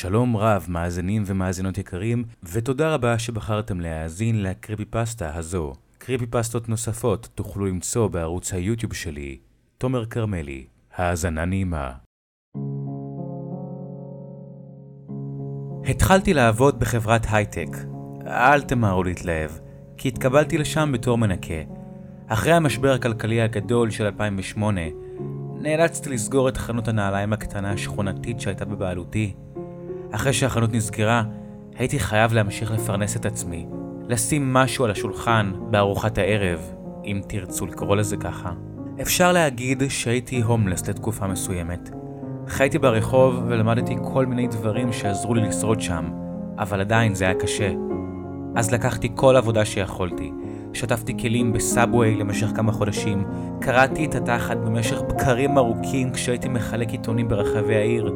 שלום 0.00 0.36
רב, 0.36 0.66
מאזינים 0.68 1.22
ומאזינות 1.26 1.78
יקרים, 1.78 2.24
ותודה 2.42 2.94
רבה 2.94 3.18
שבחרתם 3.18 3.80
להאזין 3.80 4.42
לקריפי 4.42 4.84
פסטה 4.84 5.34
הזו. 5.34 5.72
קריפי 5.98 6.26
פסטות 6.26 6.68
נוספות 6.68 7.28
תוכלו 7.34 7.66
למצוא 7.66 8.08
בערוץ 8.08 8.52
היוטיוב 8.52 8.94
שלי, 8.94 9.38
תומר 9.78 10.06
כרמלי. 10.06 10.66
האזנה 10.96 11.44
נעימה. 11.44 11.92
התחלתי 15.84 16.34
לעבוד 16.34 16.80
בחברת 16.80 17.26
הייטק. 17.30 17.76
אל 18.26 18.60
תמהרו 18.60 19.02
להתלהב, 19.02 19.50
כי 19.96 20.08
התקבלתי 20.08 20.58
לשם 20.58 20.90
בתור 20.92 21.18
מנקה. 21.18 21.62
אחרי 22.26 22.52
המשבר 22.52 22.92
הכלכלי 22.92 23.40
הגדול 23.40 23.90
של 23.90 24.04
2008, 24.04 24.80
נאלצתי 25.62 26.10
לסגור 26.10 26.48
את 26.48 26.56
חנות 26.56 26.88
הנעליים 26.88 27.32
הקטנה 27.32 27.72
השכונתית 27.72 28.40
שהייתה 28.40 28.64
בבעלותי. 28.64 29.34
אחרי 30.12 30.32
שהחנות 30.32 30.72
נסגרה, 30.72 31.22
הייתי 31.76 31.98
חייב 31.98 32.32
להמשיך 32.32 32.70
לפרנס 32.70 33.16
את 33.16 33.26
עצמי, 33.26 33.66
לשים 34.08 34.52
משהו 34.52 34.84
על 34.84 34.90
השולחן 34.90 35.52
בארוחת 35.70 36.18
הערב, 36.18 36.60
אם 37.04 37.20
תרצו 37.28 37.66
לקרוא 37.66 37.96
לזה 37.96 38.16
ככה. 38.16 38.52
אפשר 39.02 39.32
להגיד 39.32 39.82
שהייתי 39.88 40.42
הומלס 40.42 40.88
לתקופה 40.88 41.26
מסוימת. 41.26 41.90
חייתי 42.48 42.78
ברחוב 42.78 43.42
ולמדתי 43.46 43.96
כל 44.12 44.26
מיני 44.26 44.46
דברים 44.46 44.92
שעזרו 44.92 45.34
לי 45.34 45.42
לשרוד 45.42 45.80
שם, 45.80 46.10
אבל 46.58 46.80
עדיין 46.80 47.14
זה 47.14 47.24
היה 47.24 47.34
קשה. 47.34 47.72
אז 48.56 48.72
לקחתי 48.72 49.08
כל 49.14 49.36
עבודה 49.36 49.64
שיכולתי, 49.64 50.32
שטפתי 50.72 51.18
כלים 51.18 51.52
בסאבווי 51.52 52.16
למשך 52.16 52.46
כמה 52.56 52.72
חודשים, 52.72 53.24
קרעתי 53.60 54.04
את 54.04 54.14
התחת 54.14 54.56
במשך 54.56 55.00
בקרים 55.00 55.58
ארוכים 55.58 56.12
כשהייתי 56.12 56.48
מחלק 56.48 56.88
עיתונים 56.90 57.28
ברחבי 57.28 57.76
העיר, 57.76 58.14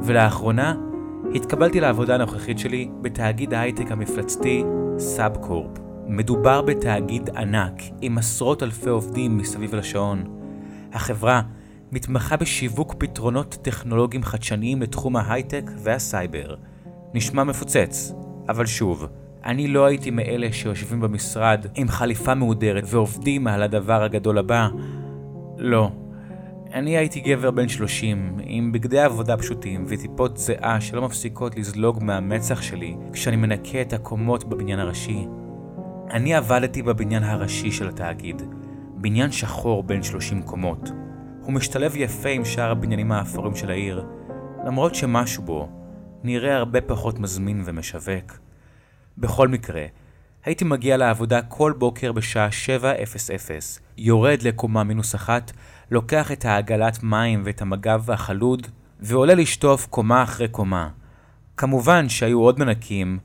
ולאחרונה 0.00 0.74
התקבלתי 1.34 1.80
לעבודה 1.80 2.14
הנוכחית 2.14 2.58
שלי 2.58 2.88
בתאגיד 3.02 3.54
ההייטק 3.54 3.90
המפלצתי 3.90 4.64
סאבקורפ. 4.98 5.78
מדובר 6.06 6.62
בתאגיד 6.62 7.30
ענק 7.36 7.82
עם 8.00 8.18
עשרות 8.18 8.62
אלפי 8.62 8.88
עובדים 8.88 9.38
מסביב 9.38 9.74
לשעון. 9.74 10.24
החברה 10.92 11.42
מתמחה 11.92 12.36
בשיווק 12.36 12.94
פתרונות 12.98 13.58
טכנולוגיים 13.62 14.22
חדשניים 14.22 14.82
לתחום 14.82 15.16
ההייטק 15.16 15.70
והסייבר. 15.78 16.54
נשמע 17.14 17.44
מפוצץ, 17.44 18.12
אבל 18.48 18.66
שוב, 18.66 19.06
אני 19.44 19.68
לא 19.68 19.84
הייתי 19.84 20.10
מאלה 20.10 20.52
שיושבים 20.52 21.00
במשרד 21.00 21.66
עם 21.74 21.88
חליפה 21.88 22.34
מהודרת 22.34 22.84
ועובדים 22.86 23.46
על 23.46 23.62
הדבר 23.62 24.02
הגדול 24.02 24.38
הבא. 24.38 24.68
לא. 25.58 25.90
אני 26.74 26.96
הייתי 26.96 27.20
גבר 27.20 27.50
בן 27.50 27.68
30, 27.68 28.36
עם 28.42 28.72
בגדי 28.72 29.00
עבודה 29.00 29.36
פשוטים 29.36 29.84
וטיפות 29.88 30.36
זיעה 30.36 30.80
שלא 30.80 31.02
מפסיקות 31.02 31.56
לזלוג 31.56 32.04
מהמצח 32.04 32.62
שלי 32.62 32.96
כשאני 33.12 33.36
מנקה 33.36 33.80
את 33.80 33.92
הקומות 33.92 34.44
בבניין 34.44 34.78
הראשי. 34.78 35.26
אני 36.10 36.34
עבדתי 36.34 36.82
בבניין 36.82 37.22
הראשי 37.22 37.70
של 37.72 37.88
התאגיד, 37.88 38.42
בניין 38.94 39.32
שחור 39.32 39.82
בין 39.82 40.02
30 40.02 40.42
קומות. 40.42 40.90
הוא 41.40 41.52
משתלב 41.52 41.96
יפה 41.96 42.28
עם 42.28 42.44
שאר 42.44 42.70
הבניינים 42.70 43.12
האפורים 43.12 43.56
של 43.56 43.70
העיר, 43.70 44.06
למרות 44.66 44.94
שמשהו 44.94 45.42
בו 45.42 45.68
נראה 46.22 46.56
הרבה 46.56 46.80
פחות 46.80 47.18
מזמין 47.18 47.62
ומשווק. 47.64 48.38
בכל 49.18 49.48
מקרה, 49.48 49.84
הייתי 50.44 50.64
מגיע 50.64 50.96
לעבודה 50.96 51.42
כל 51.42 51.72
בוקר 51.78 52.12
בשעה 52.12 52.48
7:00, 52.50 53.80
יורד 53.98 54.42
לקומה 54.42 54.84
מינוס 54.84 55.14
אחת, 55.14 55.52
לוקח 55.94 56.32
את 56.32 56.44
העגלת 56.44 57.02
מים 57.02 57.42
ואת 57.44 57.62
המגב 57.62 58.10
החלוד, 58.10 58.66
ועולה 59.00 59.34
לשטוף 59.34 59.86
קומה 59.86 60.22
אחרי 60.22 60.48
קומה. 60.48 60.88
כמובן 61.56 62.08
שהיו 62.08 62.40
עוד 62.40 62.58
מנקים, 62.58 63.18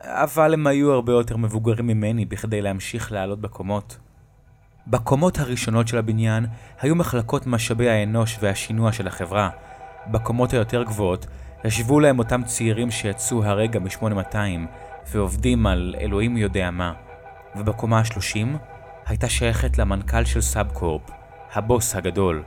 אבל 0.00 0.54
הם 0.54 0.66
היו 0.66 0.92
הרבה 0.92 1.12
יותר 1.12 1.36
מבוגרים 1.36 1.86
ממני 1.86 2.24
בכדי 2.24 2.62
להמשיך 2.62 3.12
לעלות 3.12 3.40
בקומות. 3.40 3.98
בקומות 4.86 5.38
הראשונות 5.38 5.88
של 5.88 5.98
הבניין 5.98 6.46
היו 6.80 6.94
מחלקות 6.94 7.46
משאבי 7.46 7.90
האנוש 7.90 8.38
והשינוע 8.40 8.92
של 8.92 9.06
החברה. 9.06 9.50
בקומות 10.06 10.52
היותר 10.52 10.82
גבוהות 10.82 11.26
ישבו 11.64 12.00
להם 12.00 12.18
אותם 12.18 12.42
צעירים 12.44 12.90
שיצאו 12.90 13.44
הרגע 13.44 13.80
מ-8200 13.80 14.36
ועובדים 15.10 15.66
על 15.66 15.94
אלוהים 16.00 16.36
יודע 16.36 16.70
מה. 16.70 16.92
ובקומה 17.56 17.98
ה-30 17.98 18.56
הייתה 19.06 19.28
שייכת 19.28 19.78
למנכ"ל 19.78 20.24
של 20.24 20.40
סאבקורפ, 20.40 21.21
הבוס 21.54 21.96
הגדול. 21.96 22.42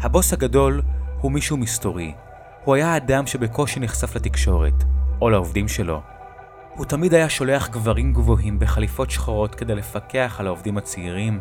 הבוס 0.00 0.32
הגדול 0.32 0.82
הוא 1.20 1.32
מישהו 1.32 1.56
מסתורי. 1.56 2.14
הוא 2.64 2.74
היה 2.74 2.96
אדם 2.96 3.26
שבקושי 3.26 3.80
נחשף 3.80 4.16
לתקשורת, 4.16 4.84
או 5.20 5.30
לעובדים 5.30 5.68
שלו. 5.68 6.00
הוא 6.74 6.86
תמיד 6.86 7.14
היה 7.14 7.28
שולח 7.28 7.68
גברים 7.68 8.12
גבוהים 8.12 8.58
בחליפות 8.58 9.10
שחורות 9.10 9.54
כדי 9.54 9.74
לפקח 9.74 10.36
על 10.38 10.46
העובדים 10.46 10.78
הצעירים. 10.78 11.38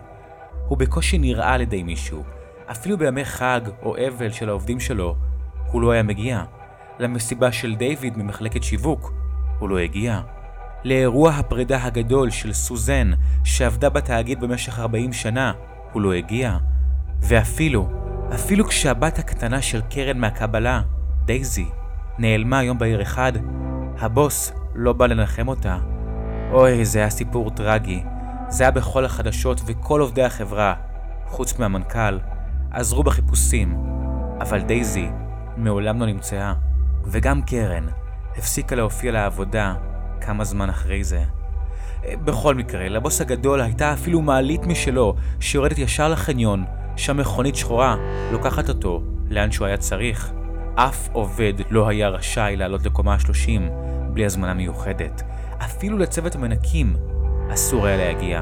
הוא 0.67 0.78
בקושי 0.78 1.17
נראה 1.17 1.53
על 1.53 1.61
ידי 1.61 1.84
מישהו. 1.84 2.23
אפילו 2.72 2.97
בימי 2.97 3.25
חג 3.25 3.61
או 3.81 3.95
אבל 4.07 4.31
של 4.31 4.50
העובדים 4.50 4.79
שלו, 4.79 5.16
הוא 5.72 5.81
לא 5.81 5.91
היה 5.91 6.03
מגיע. 6.03 6.44
למסיבה 7.00 7.51
של 7.51 7.75
דיוויד 7.75 8.17
ממחלקת 8.17 8.63
שיווק, 8.63 9.13
הוא 9.59 9.69
לא 9.69 9.78
הגיע. 9.78 10.22
לאירוע 10.84 11.31
הפרידה 11.31 11.84
הגדול 11.84 12.29
של 12.29 12.53
סוזן, 12.53 13.11
שעבדה 13.44 13.90
בתאגיד 13.90 14.40
במשך 14.41 14.79
40 14.79 15.13
שנה, 15.13 15.53
הוא 15.91 16.01
לא 16.01 16.13
הגיע. 16.13 16.57
ואפילו, 17.22 17.90
אפילו 18.36 18.66
כשהבת 18.68 19.20
הקטנה 19.20 19.62
של 19.62 19.82
קרן 19.82 20.18
מהקבלה, 20.18 20.82
דייזי, 21.26 21.70
נעלמה 22.18 22.64
יום 22.64 22.78
בהיר 22.78 23.02
אחד, 23.02 23.34
הבוס 24.00 24.54
לא 24.76 24.94
בא 24.94 25.06
לנחם 25.06 25.48
אותה. 25.48 25.78
אוי, 26.52 26.86
זה 26.86 27.00
היה 27.00 27.09
סיפור 27.09 27.50
טרגי. 27.50 28.04
זה 28.50 28.64
היה 28.64 28.72
בכל 28.72 29.06
החדשות 29.06 29.62
וכל 29.66 30.02
עובדי 30.02 30.24
החברה, 30.24 30.74
חוץ 31.26 31.59
מהמנכ"ל, 31.59 32.20
עזרו 32.72 33.04
בחיפושים. 33.04 33.84
אבל 34.42 34.62
דייזי 34.62 35.09
מעולם 35.58 36.00
לא 36.00 36.06
נמצאה. 36.06 36.53
וגם 37.06 37.42
קרן 37.42 37.88
הפסיקה 38.38 38.76
להופיע 38.76 39.12
לעבודה 39.12 39.76
כמה 40.22 40.44
זמן 40.44 40.70
אחרי 40.70 41.03
זה. 41.03 41.24
בכל 42.06 42.56
מקרה, 42.56 42.89
לבוס 42.89 43.22
הגדול 43.22 43.62
הייתה 43.62 43.94
אפילו 43.94 44.22
מעלית 44.22 44.66
משלו, 44.66 45.16
שיורדת 45.39 45.78
ישר 45.78 46.09
לחניון, 46.09 46.66
שם 46.97 47.17
מכונית 47.17 47.56
שחורה 47.56 47.95
לוקחת 48.31 48.69
אותו 48.69 49.01
לאן 49.29 49.51
שהוא 49.51 49.67
היה 49.67 49.78
צריך. 49.78 50.31
אף 50.75 51.09
עובד 51.11 51.53
לא 51.69 51.88
היה 51.88 52.09
רשאי 52.09 52.56
לעלות 52.57 52.85
לקומה 52.85 53.13
ה-30 53.13 53.61
בלי 54.13 54.25
הזמנה 54.25 54.53
מיוחדת. 54.53 55.22
אפילו 55.57 55.97
לצוות 55.97 56.35
המנקים 56.35 56.95
אסור 57.53 57.85
היה 57.85 57.97
להגיע. 57.97 58.41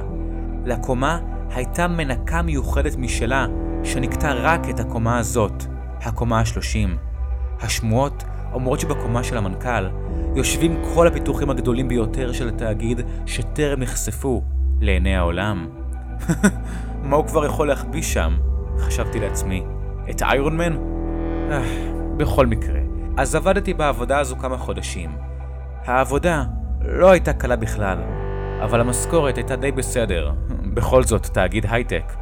לקומה 0.66 1.20
הייתה 1.50 1.88
מנקה 1.88 2.42
מיוחדת 2.42 2.96
משלה, 2.96 3.48
שנקטה 3.84 4.34
רק 4.34 4.70
את 4.70 4.80
הקומה 4.80 5.18
הזאת, 5.18 5.64
הקומה 6.02 6.40
ה-30. 6.40 6.90
השמועות 7.62 8.24
אומרות 8.54 8.80
שבקומה 8.80 9.24
של 9.24 9.38
המנכ"ל 9.38 9.88
יושבים 10.36 10.82
כל 10.94 11.08
הפיתוחים 11.08 11.50
הגדולים 11.50 11.88
ביותר 11.88 12.32
של 12.32 12.48
התאגיד 12.48 13.02
שטרם 13.26 13.80
נחשפו 13.80 14.44
לעיני 14.82 15.16
העולם. 15.16 15.68
מה 17.04 17.16
הוא 17.16 17.28
כבר 17.28 17.46
יכול 17.46 17.68
להחביא 17.68 18.02
שם? 18.02 18.38
חשבתי 18.78 19.20
לעצמי. 19.20 19.64
את 20.10 20.22
איירון 20.22 20.58
מן? 20.58 20.78
אה, 21.52 21.62
בכל 22.18 22.46
מקרה, 22.46 22.80
אז 23.18 23.36
עבדתי 23.36 23.74
בעבודה 23.74 24.20
הזו 24.20 24.36
כמה 24.36 24.58
חודשים. 24.58 25.12
העבודה 25.86 26.44
לא 26.82 27.12
הייתה 27.12 27.34
קלה 27.34 27.56
בכלל, 27.56 27.98
אבל 28.64 28.82
המשכורת 28.82 29.38
הייתה 29.38 29.56
די 29.56 29.72
בסדר, 29.72 30.32
בכל 30.76 31.04
זאת 31.04 31.26
תאגיד 31.26 31.66
הייטק, 31.70 32.14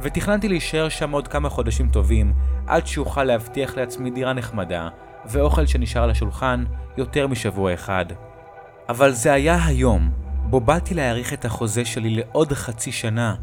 ותכננתי 0.00 0.48
להישאר 0.48 0.88
שם 0.88 1.10
עוד 1.10 1.28
כמה 1.28 1.48
חודשים 1.48 1.88
טובים, 1.88 2.32
עד 2.66 2.86
שאוכל 2.86 3.24
להבטיח 3.24 3.76
לעצמי 3.76 4.10
דירה 4.10 4.32
נחמדה, 4.32 4.88
ואוכל 5.26 5.66
שנשאר 5.66 6.02
על 6.02 6.10
השולחן 6.10 6.64
יותר 6.96 7.26
משבוע 7.26 7.74
אחד. 7.74 8.06
אבל 8.88 9.12
זה 9.12 9.32
היה 9.32 9.66
היום, 9.66 10.10
בו 10.50 10.60
באתי 10.60 10.94
להאריך 10.94 11.32
את 11.32 11.44
החוזה 11.44 11.84
שלי 11.84 12.10
לעוד 12.10 12.52
חצי 12.52 12.92
שנה, 12.92 13.34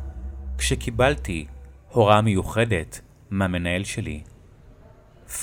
כשקיבלתי 0.58 1.46
הוראה 1.90 2.22
מיוחדת 2.22 3.02
מהמנהל 3.30 3.84
שלי. 3.84 4.22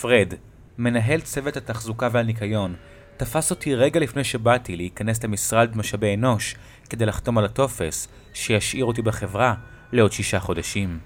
פרד, 0.00 0.34
מנהל 0.78 1.20
צוות 1.20 1.56
התחזוקה 1.56 2.08
והניקיון, 2.12 2.74
תפס 3.16 3.50
אותי 3.50 3.74
רגע 3.74 4.00
לפני 4.00 4.24
שבאתי 4.24 4.76
להיכנס 4.76 5.24
למשרד 5.24 5.76
משאבי 5.76 6.14
אנוש 6.14 6.56
כדי 6.90 7.06
לחתום 7.06 7.38
על 7.38 7.44
הטופס 7.44 8.08
שישאיר 8.34 8.84
אותי 8.84 9.02
בחברה 9.02 9.54
לעוד 9.92 10.12
שישה 10.12 10.40
חודשים. 10.40 10.98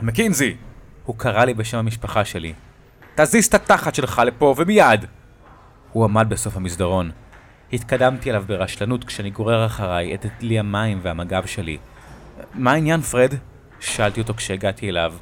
מקינזי! 0.00 0.56
הוא 1.04 1.18
קרא 1.18 1.44
לי 1.44 1.54
בשם 1.54 1.78
המשפחה 1.78 2.24
שלי. 2.24 2.54
תזיז 3.22 3.46
את 3.46 3.54
התחת 3.54 3.94
שלך 3.94 4.22
לפה 4.26 4.54
ומיד! 4.56 5.04
הוא 5.92 6.04
עמד 6.04 6.26
בסוף 6.28 6.56
המסדרון. 6.56 7.10
התקדמתי 7.72 8.30
אליו 8.30 8.44
ברשלנות 8.46 9.04
כשאני 9.04 9.30
גורר 9.30 9.66
אחריי 9.66 10.14
את 10.14 10.26
דלי 10.40 10.58
המים 10.58 11.00
והמגב 11.02 11.46
שלי. 11.46 11.78
מה 12.54 12.72
העניין, 12.72 13.00
פרד? 13.00 13.34
שאלתי 13.80 14.20
אותו 14.20 14.34
כשהגעתי 14.34 14.88
אליו. 14.88 15.14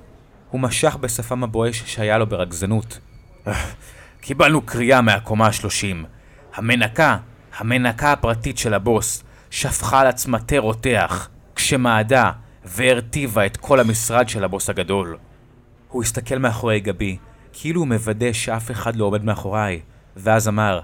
הוא 0.50 0.60
משך 0.60 0.96
בשפם 0.96 1.44
הבואש 1.44 1.82
שהיה 1.86 2.18
לו 2.18 2.26
ברגזנות. 2.26 2.98
קיבלנו 4.20 4.62
קריאה 4.62 5.00
מהקומה 5.00 5.46
ה-30. 5.46 6.06
המנקה, 6.54 7.16
המנקה 7.58 8.12
הפרטית 8.12 8.58
של 8.58 8.74
הבוס, 8.74 9.24
שפכה 9.50 10.00
על 10.00 10.06
עצמה 10.06 10.38
תה 10.40 10.58
רותח, 10.58 11.28
כשמעדה 11.54 12.30
והרטיבה 12.64 13.46
את 13.46 13.56
כל 13.56 13.80
המשרד 13.80 14.28
של 14.28 14.44
הבוס 14.44 14.70
הגדול. 14.70 15.16
הוא 15.88 16.02
הסתכל 16.02 16.38
מאחורי 16.38 16.80
גבי, 16.80 17.16
כאילו 17.60 17.80
הוא 17.80 17.88
מוודא 17.88 18.32
שאף 18.32 18.70
אחד 18.70 18.96
לא 18.96 19.04
עומד 19.04 19.24
מאחוריי, 19.24 19.80
ואז 20.16 20.48
אמר, 20.48 20.80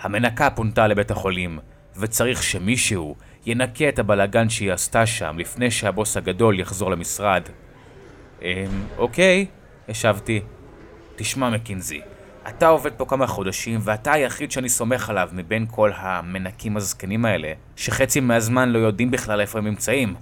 המנקה 0.00 0.50
פונתה 0.50 0.86
לבית 0.86 1.10
החולים, 1.10 1.58
וצריך 1.96 2.42
שמישהו 2.42 3.16
ינקה 3.46 3.88
את 3.88 3.98
הבלגן 3.98 4.48
שהיא 4.48 4.72
עשתה 4.72 5.06
שם 5.06 5.38
לפני 5.38 5.70
שהבוס 5.70 6.16
הגדול 6.16 6.60
יחזור 6.60 6.90
למשרד. 6.90 7.42
אמ, 8.42 8.48
אוקיי, 8.98 9.46
השבתי. 9.88 10.40
תשמע 11.16 11.50
מקינזי, 11.50 12.00
אתה 12.48 12.68
עובד 12.68 12.92
פה 12.92 13.04
כמה 13.04 13.26
חודשים 13.26 13.80
ואתה 13.82 14.12
היחיד 14.12 14.52
שאני 14.52 14.68
סומך 14.68 15.10
עליו 15.10 15.28
מבין 15.32 15.66
כל 15.70 15.90
המנקים 15.94 16.76
הזקנים 16.76 17.24
האלה, 17.24 17.52
שחצי 17.76 18.20
מהזמן 18.20 18.68
לא 18.68 18.78
יודעים 18.78 19.10
בכלל 19.10 19.40
איפה 19.40 19.58
הם 19.58 19.66
נמצאים. 19.66 20.14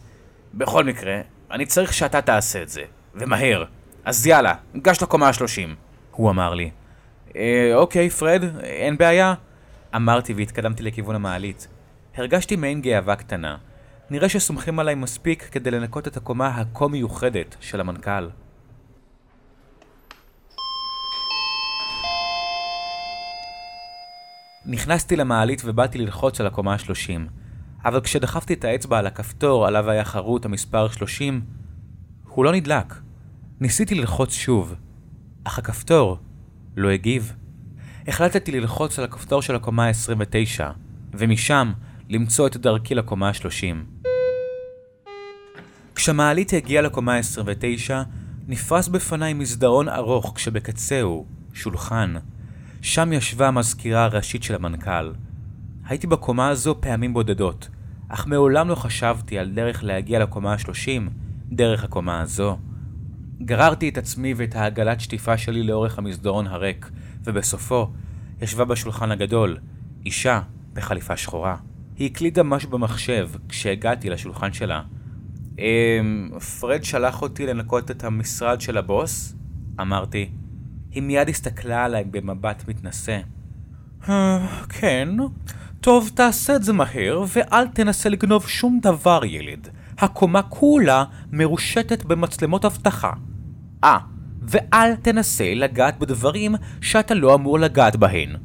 בכל 0.55 0.85
מקרה, 0.85 1.21
אני 1.51 1.67
צריך 1.67 1.95
שאתה 1.95 2.21
תעשה 2.21 2.63
את 2.63 2.69
זה, 2.69 2.83
ומהר. 3.15 3.65
אז 4.05 4.27
יאללה, 4.27 4.55
גש 4.77 5.03
לקומה 5.03 5.29
השלושים. 5.29 5.75
הוא 6.11 6.31
אמר 6.31 6.55
לי. 6.55 6.71
אה, 7.37 7.71
אוקיי, 7.75 8.11
פרד, 8.11 8.45
אין 8.63 8.97
בעיה. 8.97 9.35
אמרתי 9.97 10.35
והתקדמתי 10.35 10.83
לכיוון 10.83 11.15
המעלית. 11.15 11.69
הרגשתי 12.17 12.57
מעין 12.57 12.81
גאווה 12.81 13.17
קטנה. 13.17 13.57
נראה 14.11 14.29
שסומכים 14.29 14.79
עליי 14.79 14.95
מספיק 14.95 15.49
כדי 15.53 15.71
לנקות 15.71 16.09
את 16.09 16.17
הקומה 16.17 16.49
הכה 16.49 16.89
מיוחדת 16.89 17.57
של 17.61 17.81
המנכ"ל. 17.81 18.29
נכנסתי 24.67 25.17
למעלית 25.17 25.63
ובאתי 25.65 25.99
ללחוץ 25.99 26.41
על 26.41 26.47
הקומה 26.47 26.73
ה-30, 26.73 27.21
אבל 27.85 28.01
כשדחפתי 28.01 28.55
את 28.55 28.65
האצבע 28.65 28.99
על 28.99 29.07
הכפתור 29.07 29.67
עליו 29.67 29.91
היה 29.91 30.05
חרוט 30.05 30.45
המספר 30.45 30.89
30, 30.89 31.41
הוא 32.29 32.45
לא 32.45 32.53
נדלק. 32.53 33.04
ניסיתי 33.61 33.95
ללחוץ 33.95 34.33
שוב, 34.33 34.75
אך 35.45 35.59
הכפתור 35.59 36.19
לא 36.77 36.91
הגיב. 36.91 37.33
החלטתי 38.09 38.53
ללחוץ 38.53 38.99
על 38.99 39.05
הכפתור 39.05 39.43
של 39.43 39.55
הקומה 39.55 39.87
ה-29, 39.87 40.61
ומשם 41.15 41.73
למצוא 42.09 42.47
את 42.47 42.57
דרכי 42.57 42.95
לקומה 42.95 43.29
ה-30. 43.29 44.05
כשהמעלית 45.95 46.53
הגיעה 46.53 46.83
לקומה 46.83 47.15
ה-29, 47.15 47.91
נפרס 48.49 48.89
בפניי 48.89 49.35
מסדרון 49.35 49.89
ארוך 49.89 50.33
כשבקצהו 50.35 51.27
שולחן. 51.53 52.15
שם 52.83 53.13
ישבה 53.13 53.49
המזכירה 53.49 54.05
הראשית 54.05 54.43
של 54.43 54.55
המנכ"ל. 54.55 55.13
הייתי 55.87 56.07
בקומה 56.07 56.49
הזו 56.49 56.77
פעמים 56.81 57.15
בודדות, 57.15 57.69
אך 58.09 58.27
מעולם 58.27 58.69
לא 58.69 58.75
חשבתי 58.75 59.39
על 59.39 59.51
דרך 59.51 59.85
להגיע 59.85 60.19
לקומה 60.19 60.53
ה-30 60.53 61.11
דרך 61.53 61.85
הקומה 61.85 62.21
הזו. 62.21 62.59
גררתי 63.43 63.89
את 63.89 63.99
עצמי 63.99 64.35
ואת 64.37 64.57
העגלת 64.57 65.01
שטיפה 65.01 65.39
שלי 65.39 65.63
לאורך 65.63 65.99
המסדרון 65.99 66.47
הריק, 66.47 66.91
ובסופו 67.25 67.91
ישבה 68.43 68.65
בשולחן 68.65 69.11
הגדול, 69.11 69.59
אישה 70.07 70.41
בחליפה 70.73 71.17
שחורה. 71.17 71.57
היא 71.97 72.11
הקלידה 72.11 72.43
משהו 72.43 72.71
במחשב 72.71 73.31
כשהגעתי 73.49 74.11
לשולחן 74.11 74.53
שלה. 74.53 74.83
אמ... 75.59 76.31
פרד 76.61 76.85
שלח 76.85 77.23
אותי 77.23 77.47
לנקות 77.47 77.91
את 77.91 78.05
המשרד 78.05 78.61
של 78.61 78.79
הבוס? 78.79 79.35
אמרתי. 79.81 80.31
היא 80.91 81.03
מיד 81.03 81.29
הסתכלה 81.29 81.85
עליי 81.85 82.05
במבט 82.05 82.69
מתנשא. 82.69 83.19
אה, 84.09 84.47
כן, 84.69 85.09
טוב, 85.81 86.11
תעשה 86.15 86.57
את 86.57 86.63
זה 86.63 86.73
מהר, 86.73 87.25
ואל 87.29 87.69
תנסה 87.69 88.09
לגנוב 88.09 88.49
שום 88.49 88.79
דבר, 88.83 89.25
ילד. 89.25 89.69
הקומה 89.99 90.43
כולה 90.43 91.05
מרושתת 91.33 92.05
במצלמות 92.05 92.65
אבטחה. 92.65 93.13
אה, 93.85 93.99
ואל 94.43 94.95
תנסה 94.95 95.55
לגעת 95.55 95.99
בדברים 95.99 96.55
שאתה 96.81 97.15
לא 97.15 97.35
אמור 97.35 97.59
לגעת 97.59 97.97
בהן. 97.97 98.37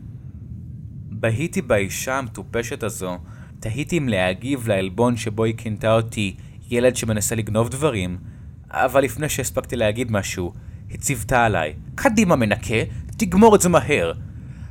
בהיתי 1.12 1.62
באישה 1.62 2.18
המטופשת 2.18 2.84
הזו, 2.84 3.18
תהיתי 3.60 3.98
אם 3.98 4.10
להגיב 4.10 4.68
לעלבון 4.68 5.18
שבו 5.18 5.44
היא 5.44 5.58
כינתה 5.58 5.94
אותי 5.94 6.36
ילד 6.70 6.96
שמנסה 6.96 7.36
לגנוב 7.36 7.70
דברים, 7.70 8.18
אבל 8.72 9.04
לפני 9.04 9.30
שהספקתי 9.30 9.76
להגיד 9.76 10.12
משהו, 10.12 10.54
היא 10.90 11.00
ציוותה 11.00 11.46
עליי, 11.46 11.74
קדימה 11.96 12.36
מנקה, 12.36 12.76
תגמור 13.18 13.56
את 13.56 13.62
זה 13.62 13.70
מהר. 13.70 14.14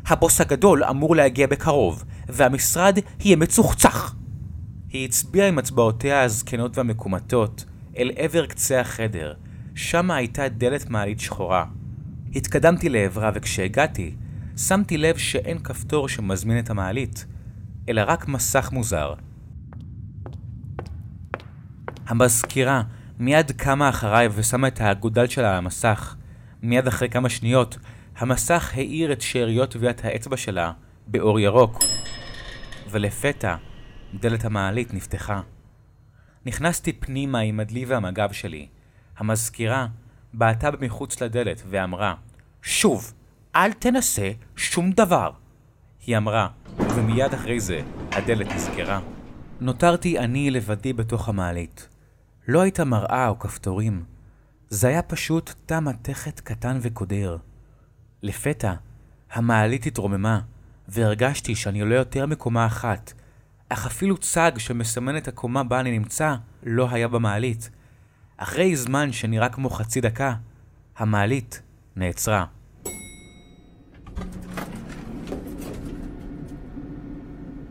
הבוס 0.06 0.40
הגדול 0.40 0.84
אמור 0.84 1.16
להגיע 1.16 1.46
בקרוב, 1.46 2.04
והמשרד 2.28 2.98
יהיה 3.20 3.36
מצוחצח. 3.36 4.14
היא 4.90 5.04
הצביעה 5.04 5.48
עם 5.48 5.58
אצבעותיה 5.58 6.22
הזקנות 6.22 6.78
והמקומטות 6.78 7.64
אל 7.98 8.10
עבר 8.16 8.46
קצה 8.46 8.80
החדר, 8.80 9.34
שמה 9.74 10.16
הייתה 10.16 10.48
דלת 10.48 10.90
מעלית 10.90 11.20
שחורה. 11.20 11.64
התקדמתי 12.34 12.88
לעברה 12.88 13.30
וכשהגעתי, 13.34 14.14
שמתי 14.56 14.98
לב 14.98 15.16
שאין 15.16 15.58
כפתור 15.58 16.08
שמזמין 16.08 16.58
את 16.58 16.70
המעלית, 16.70 17.26
אלא 17.88 18.02
רק 18.06 18.28
מסך 18.28 18.70
מוזר. 18.72 19.14
המזכירה 22.06 22.82
מיד 23.18 23.50
קמה 23.50 23.88
אחריי 23.88 24.28
ושמה 24.34 24.68
את 24.68 24.80
האגודל 24.80 25.26
שלה 25.26 25.50
על 25.50 25.56
המסך. 25.56 26.16
מיד 26.62 26.86
אחרי 26.86 27.08
כמה 27.08 27.28
שניות, 27.28 27.78
המסך 28.16 28.72
האיר 28.74 29.12
את 29.12 29.20
שאריות 29.20 29.70
טביעת 29.70 30.04
האצבע 30.04 30.36
שלה 30.36 30.72
באור 31.06 31.40
ירוק. 31.40 31.78
ולפתע, 32.90 33.56
דלת 34.14 34.44
המעלית 34.44 34.94
נפתחה. 34.94 35.40
נכנסתי 36.46 36.92
פנימה 36.92 37.38
עם 37.38 37.60
הדלי 37.60 37.84
והמגב 37.84 38.32
שלי. 38.32 38.68
המזכירה 39.16 39.86
בעטה 40.34 40.70
מחוץ 40.80 41.22
לדלת 41.22 41.62
ואמרה, 41.66 42.14
שוב, 42.62 43.12
אל 43.56 43.72
תנסה 43.72 44.30
שום 44.56 44.90
דבר. 44.90 45.30
היא 46.06 46.16
אמרה, 46.16 46.48
ומיד 46.78 47.34
אחרי 47.34 47.60
זה 47.60 47.80
הדלת 48.12 48.46
נסגרה. 48.46 49.00
נותרתי 49.60 50.18
אני 50.18 50.50
לבדי 50.50 50.92
בתוך 50.92 51.28
המעלית. 51.28 51.88
לא 52.48 52.60
הייתה 52.60 52.84
מראה 52.84 53.28
או 53.28 53.38
כפתורים. 53.38 54.04
זה 54.68 54.88
היה 54.88 55.02
פשוט 55.02 55.54
תא 55.66 55.80
מתכת 55.80 56.40
קטן 56.40 56.78
וקודר. 56.82 57.36
לפתע, 58.22 58.74
המעלית 59.32 59.86
התרוממה, 59.86 60.40
והרגשתי 60.88 61.54
שאני 61.54 61.80
עולה 61.80 61.94
יותר 61.94 62.26
מקומה 62.26 62.66
אחת, 62.66 63.12
אך 63.68 63.86
אפילו 63.86 64.16
צג 64.16 64.52
שמסמן 64.58 65.16
את 65.16 65.28
הקומה 65.28 65.64
בה 65.64 65.80
אני 65.80 65.98
נמצא 65.98 66.34
לא 66.62 66.90
היה 66.90 67.08
במעלית. 67.08 67.70
אחרי 68.36 68.76
זמן 68.76 69.12
שנראה 69.12 69.48
כמו 69.48 69.70
חצי 69.70 70.00
דקה, 70.00 70.34
המעלית 70.96 71.62
נעצרה. 71.96 72.44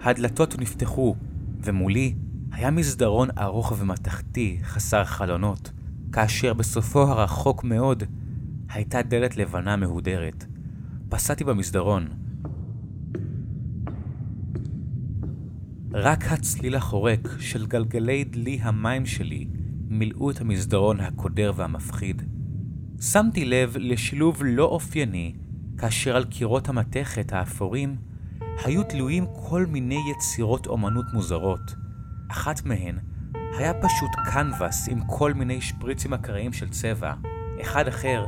הדלתות 0.01 0.59
נפתחו, 0.59 1.15
ומולי 1.63 2.15
היה 2.51 2.71
מסדרון 2.71 3.29
ארוך 3.37 3.73
ומתכתי 3.77 4.59
חסר 4.63 5.03
חלונות, 5.03 5.71
כאשר 6.11 6.53
בסופו 6.53 7.01
הרחוק 7.01 7.63
מאוד 7.63 8.03
הייתה 8.69 9.01
דלת 9.01 9.37
לבנה 9.37 9.75
מהודרת. 9.75 10.45
פסעתי 11.09 11.43
במסדרון. 11.43 12.07
רק 15.99 16.23
הצליל 16.31 16.75
החורק 16.75 17.27
של 17.39 17.65
גלגלי 17.65 18.23
דלי 18.23 18.59
המים 18.61 19.05
שלי 19.05 19.47
מילאו 19.89 20.31
את 20.31 20.41
המסדרון 20.41 20.99
הקודר 20.99 21.51
והמפחיד. 21.55 22.21
שמתי 23.01 23.45
לב 23.45 23.77
לשילוב 23.79 24.41
לא 24.45 24.63
אופייני, 24.63 25.33
כאשר 25.77 26.15
על 26.15 26.25
קירות 26.25 26.69
המתכת 26.69 27.33
האפורים 27.33 27.95
היו 28.65 28.83
תלויים 28.83 29.25
כל 29.33 29.65
מיני 29.65 29.99
יצירות 30.11 30.67
אומנות 30.67 31.05
מוזרות. 31.13 31.75
אחת 32.31 32.65
מהן 32.65 32.97
היה 33.57 33.73
פשוט 33.73 34.11
קנבס 34.31 34.89
עם 34.89 34.99
כל 35.07 35.33
מיני 35.33 35.61
שפריצים 35.61 36.13
אקראיים 36.13 36.53
של 36.53 36.69
צבע. 36.69 37.13
אחד 37.61 37.87
אחר 37.87 38.25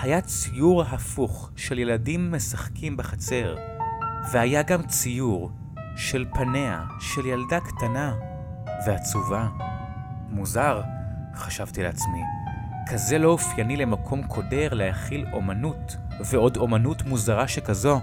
היה 0.00 0.20
ציור 0.20 0.82
הפוך 0.82 1.50
של 1.56 1.78
ילדים 1.78 2.32
משחקים 2.32 2.96
בחצר. 2.96 3.56
והיה 4.32 4.62
גם 4.62 4.82
ציור 4.82 5.52
של 5.96 6.24
פניה 6.34 6.84
של 7.00 7.26
ילדה 7.26 7.60
קטנה 7.60 8.14
ועצובה. 8.86 9.48
מוזר, 10.28 10.82
חשבתי 11.34 11.82
לעצמי. 11.82 12.22
כזה 12.90 13.18
לא 13.18 13.28
אופייני 13.28 13.76
למקום 13.76 14.22
קודר 14.22 14.74
להכיל 14.74 15.26
אומנות, 15.32 15.96
ועוד 16.30 16.56
אומנות 16.56 17.02
מוזרה 17.02 17.48
שכזו. 17.48 18.00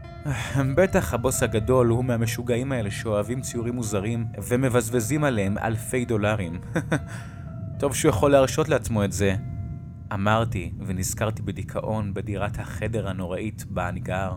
בטח 0.76 1.14
הבוס 1.14 1.42
הגדול 1.42 1.86
הוא 1.86 2.04
מהמשוגעים 2.04 2.72
האלה 2.72 2.90
שאוהבים 2.90 3.40
ציורים 3.40 3.74
מוזרים 3.74 4.26
ומבזבזים 4.48 5.24
עליהם 5.24 5.58
אלפי 5.58 6.04
דולרים. 6.04 6.60
טוב 7.80 7.94
שהוא 7.94 8.08
יכול 8.08 8.30
להרשות 8.30 8.68
לעצמו 8.68 9.04
את 9.04 9.12
זה. 9.12 9.34
אמרתי 10.12 10.72
ונזכרתי 10.86 11.42
בדיכאון 11.42 12.14
בדירת 12.14 12.58
החדר 12.58 13.08
הנוראית 13.08 13.64
בה 13.70 13.88
אני 13.88 14.00
גר. 14.00 14.32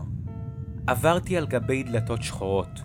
עברתי 0.86 1.36
על 1.36 1.46
גבי 1.46 1.82
דלתות 1.82 2.22
שחורות. 2.22 2.82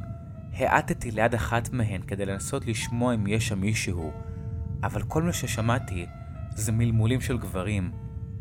האטתי 0.54 1.12
ליד 1.12 1.34
אחת 1.34 1.70
מהן 1.74 2.02
כדי 2.08 2.26
לנסות 2.26 2.66
לשמוע 2.66 3.16
אם 3.16 3.28
יש 3.28 3.48
שם 3.48 3.60
מישהו, 3.60 4.12
אבל 4.84 5.02
כל 5.02 5.24
מה 5.24 5.34
ששמעתי 5.34 6.06
זה 6.56 6.72
מלמולים 6.72 7.22
של 7.22 7.38
גברים. 7.38 7.92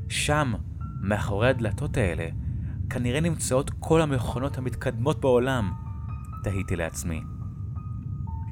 שם, 0.09 0.53
מאחורי 1.01 1.49
הדלתות 1.49 1.97
האלה, 1.97 2.29
כנראה 2.91 3.21
נמצאות 3.21 3.71
כל 3.79 4.03
המכונות 4.03 4.59
המתקדמות 4.59 5.21
בעולם, 5.21 5.73
תהיתי 6.43 6.77
לעצמי. 6.77 7.23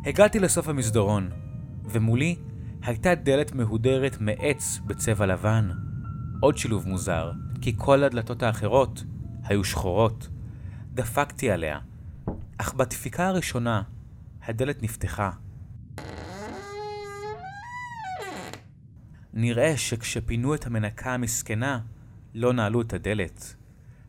הגעתי 0.06 0.38
לסוף 0.38 0.68
המסדרון, 0.68 1.30
ומולי 1.84 2.36
הייתה 2.82 3.14
דלת 3.14 3.54
מהודרת 3.54 4.16
מעץ 4.20 4.80
בצבע 4.86 5.26
לבן. 5.26 5.70
עוד 6.40 6.58
שילוב 6.58 6.88
מוזר, 6.88 7.32
כי 7.60 7.74
כל 7.76 8.04
הדלתות 8.04 8.42
האחרות 8.42 9.04
היו 9.44 9.64
שחורות. 9.64 10.28
דפקתי 10.98 11.50
עליה, 11.50 11.78
אך 12.58 12.74
בדפיקה 12.74 13.26
הראשונה 13.26 13.82
הדלת 14.42 14.82
נפתחה. 14.82 15.30
נראה 19.32 19.76
שכשפינו 19.76 20.54
את 20.54 20.66
המנקה 20.66 21.14
המסכנה, 21.14 21.80
לא 22.34 22.52
נעלו 22.52 22.80
את 22.80 22.92
הדלת. 22.92 23.54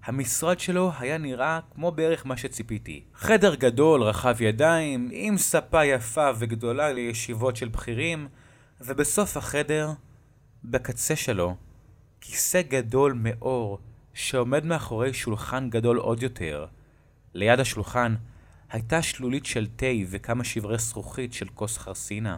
המשרד 0.03 0.59
שלו 0.59 0.91
היה 0.99 1.17
נראה 1.17 1.59
כמו 1.73 1.91
בערך 1.91 2.25
מה 2.25 2.37
שציפיתי. 2.37 3.03
חדר 3.15 3.55
גדול, 3.55 4.03
רחב 4.03 4.41
ידיים, 4.41 5.09
עם 5.11 5.37
ספה 5.37 5.85
יפה 5.85 6.29
וגדולה 6.39 6.93
לישיבות 6.93 7.55
של 7.55 7.67
בכירים, 7.67 8.27
ובסוף 8.81 9.37
החדר, 9.37 9.89
בקצה 10.63 11.15
שלו, 11.15 11.55
כיסא 12.21 12.61
גדול 12.61 13.13
מאור 13.13 13.79
שעומד 14.13 14.65
מאחורי 14.65 15.13
שולחן 15.13 15.69
גדול 15.69 15.97
עוד 15.97 16.23
יותר. 16.23 16.67
ליד 17.33 17.59
השולחן 17.59 18.15
הייתה 18.71 19.01
שלולית 19.01 19.45
של 19.45 19.67
תה 19.75 19.85
וכמה 20.09 20.43
שברי 20.43 20.77
זכוכית 20.77 21.33
של 21.33 21.47
כוס 21.53 21.77
חרסינה. 21.77 22.37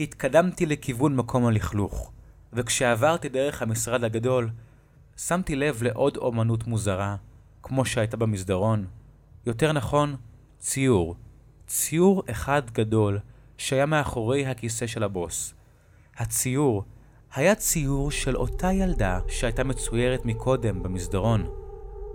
התקדמתי 0.00 0.66
לכיוון 0.66 1.16
מקום 1.16 1.46
הלכלוך, 1.46 2.12
וכשעברתי 2.52 3.28
דרך 3.28 3.62
המשרד 3.62 4.04
הגדול, 4.04 4.50
שמתי 5.16 5.56
לב 5.56 5.82
לעוד 5.82 6.16
אומנות 6.16 6.66
מוזרה, 6.66 7.16
כמו 7.62 7.84
שהייתה 7.84 8.16
במסדרון. 8.16 8.86
יותר 9.46 9.72
נכון, 9.72 10.16
ציור. 10.58 11.16
ציור 11.66 12.22
אחד 12.30 12.70
גדול, 12.72 13.18
שהיה 13.58 13.86
מאחורי 13.86 14.46
הכיסא 14.46 14.86
של 14.86 15.02
הבוס. 15.02 15.54
הציור 16.16 16.84
היה 17.34 17.54
ציור 17.54 18.10
של 18.10 18.36
אותה 18.36 18.72
ילדה 18.72 19.20
שהייתה 19.28 19.64
מצוירת 19.64 20.24
מקודם 20.24 20.82
במסדרון, 20.82 21.50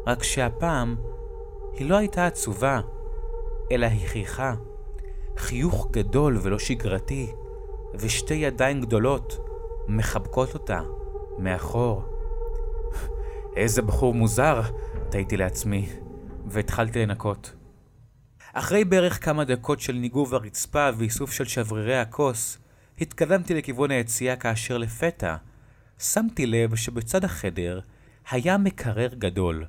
רק 0.08 0.24
שהפעם 0.24 0.96
היא 1.76 1.90
לא 1.90 1.98
הייתה 1.98 2.26
עצובה, 2.26 2.82
אלא 3.72 3.86
היא 3.86 4.08
חייכה. 4.08 4.56
חיוך 5.38 5.88
גדול 5.92 6.40
ולא 6.42 6.60
שגרתי, 6.60 7.32
ושתי 7.94 8.34
ידיים 8.34 8.82
גדולות 8.82 9.38
מחבקות 9.88 10.54
אותה 10.54 10.82
מאחור. 11.38 12.04
איזה 13.56 13.82
בחור 13.82 14.14
מוזר, 14.14 14.62
תהיתי 15.10 15.38
לעצמי, 15.38 15.90
והתחלתי 16.46 17.06
לנקות. 17.06 17.54
אחרי 18.54 18.86
בערך 18.86 19.26
כמה 19.26 19.44
דקות 19.44 19.80
של 19.80 19.94
ניגוב 19.94 20.34
הרצפה 20.34 20.90
ואיסוף 20.98 21.32
של 21.32 21.46
שברירי 21.46 21.98
הכוס, 21.98 22.58
התקדמתי 23.02 23.54
לכיוון 23.54 23.92
היציאה 23.92 24.36
כאשר 24.36 24.78
לפתע 24.78 25.36
שמתי 26.00 26.46
לב 26.46 26.76
שבצד 26.76 27.24
החדר 27.24 27.80
היה 28.32 28.58
מקרר 28.58 29.10
גדול. 29.14 29.66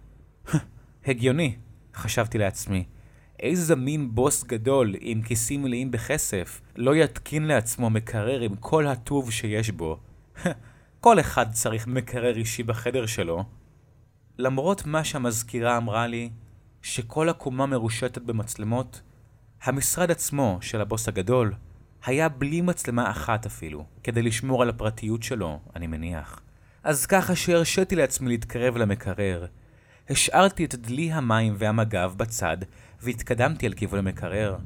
הגיוני, 1.06 1.56
חשבתי 1.96 2.38
לעצמי. 2.38 2.84
איזה 3.40 3.76
מין 3.76 4.14
בוס 4.14 4.44
גדול 4.44 4.94
עם 5.00 5.22
כיסים 5.22 5.62
מלאים 5.62 5.90
בכסף 5.90 6.60
לא 6.76 6.96
יתקין 6.96 7.46
לעצמו 7.46 7.90
מקרר 7.90 8.40
עם 8.40 8.56
כל 8.56 8.86
הטוב 8.86 9.30
שיש 9.30 9.70
בו. 9.70 9.98
כל 11.00 11.20
אחד 11.20 11.52
צריך 11.52 11.86
מקרר 11.86 12.36
אישי 12.36 12.62
בחדר 12.62 13.06
שלו. 13.06 13.44
למרות 14.38 14.86
מה 14.86 15.04
שהמזכירה 15.04 15.76
אמרה 15.76 16.06
לי, 16.06 16.30
שכל 16.82 17.28
הקומה 17.28 17.66
מרושתת 17.66 18.22
במצלמות, 18.22 19.02
המשרד 19.62 20.10
עצמו 20.10 20.58
של 20.60 20.80
הבוס 20.80 21.08
הגדול 21.08 21.54
היה 22.06 22.28
בלי 22.28 22.60
מצלמה 22.60 23.10
אחת 23.10 23.46
אפילו, 23.46 23.84
כדי 24.02 24.22
לשמור 24.22 24.62
על 24.62 24.68
הפרטיות 24.68 25.22
שלו, 25.22 25.60
אני 25.76 25.86
מניח. 25.86 26.40
אז 26.82 27.06
ככה 27.06 27.36
שהרשיתי 27.36 27.96
לעצמי 27.96 28.28
להתקרב 28.28 28.76
למקרר. 28.76 29.46
השארתי 30.10 30.64
את 30.64 30.74
דלי 30.74 31.12
המים 31.12 31.54
והמגב 31.58 32.14
בצד, 32.16 32.56
והתקדמתי 33.02 33.66
על 33.66 33.72
כיוון 33.72 33.98
המקרר. 33.98 34.56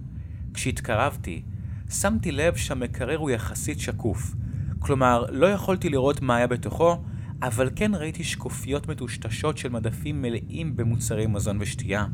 כשהתקרבתי, 0.54 1.42
שמתי 1.90 2.32
לב 2.32 2.56
שהמקרר 2.56 3.18
הוא 3.18 3.30
יחסית 3.30 3.80
שקוף. 3.80 4.34
כלומר, 4.78 5.24
לא 5.30 5.46
יכולתי 5.46 5.88
לראות 5.88 6.22
מה 6.22 6.36
היה 6.36 6.46
בתוכו, 6.46 7.02
אבל 7.42 7.70
כן 7.76 7.94
ראיתי 7.94 8.24
שקופיות 8.24 8.88
מטושטשות 8.88 9.58
של 9.58 9.68
מדפים 9.68 10.22
מלאים 10.22 10.76
במוצרי 10.76 11.26
מזון 11.26 11.58
ושתייה. 11.60 12.06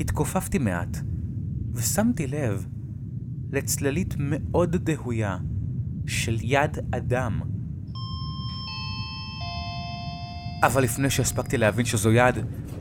התכופפתי 0.00 0.58
מעט, 0.58 0.96
ושמתי 1.74 2.26
לב 2.26 2.66
לצללית 3.52 4.14
מאוד 4.18 4.76
דהויה 4.76 5.38
של 6.06 6.36
יד 6.42 6.78
אדם. 6.90 7.40
אבל 10.62 10.82
לפני 10.82 11.10
שהספקתי 11.10 11.58
להבין 11.58 11.84
שזו 11.84 12.12
יד, 12.12 12.34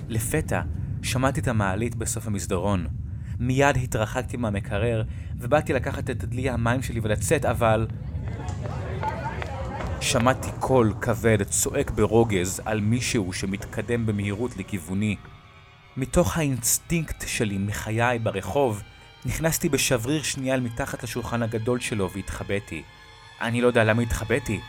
לפתע 0.10 0.62
שמעתי 1.04 1.40
את 1.40 1.48
המעלית 1.48 1.96
בסוף 1.96 2.28
המסדרון. 2.28 2.88
מיד 3.40 3.78
התרחקתי 3.84 4.38
מהמקרר, 4.38 5.04
ובאתי 5.38 5.74
לקחת 5.74 6.10
את 6.10 6.26
דלי 6.26 6.50
המים 6.50 6.82
שלי 6.82 7.00
ולצאת, 7.04 7.46
אבל... 7.46 7.88
שמעתי 10.02 10.50
קול 10.60 10.94
כבד 11.02 11.44
צועק 11.44 11.92
ברוגז 11.92 12.62
על 12.66 12.82
מישהו 12.82 13.34
שמתקדם 13.34 14.06
במהירות 14.06 14.58
לכיווני. 14.58 15.16
מתוך 15.98 16.38
האינסטינקט 16.38 17.28
שלי 17.28 17.58
מחיי 17.58 18.20
ברחוב, 18.20 18.84
נכנסתי 19.26 19.70
בשבריר 19.70 20.24
שנייה 20.24 20.56
אל 20.56 20.60
מתחת 20.60 21.04
לשולחן 21.04 21.44
הגדול 21.44 21.80
שלו 21.80 22.12
והתחבאתי. 22.12 22.84
אני 23.42 23.62
לא 23.62 23.68
יודע 23.68 23.84
למה 23.84 24.02
התחבאתי, 24.02 24.60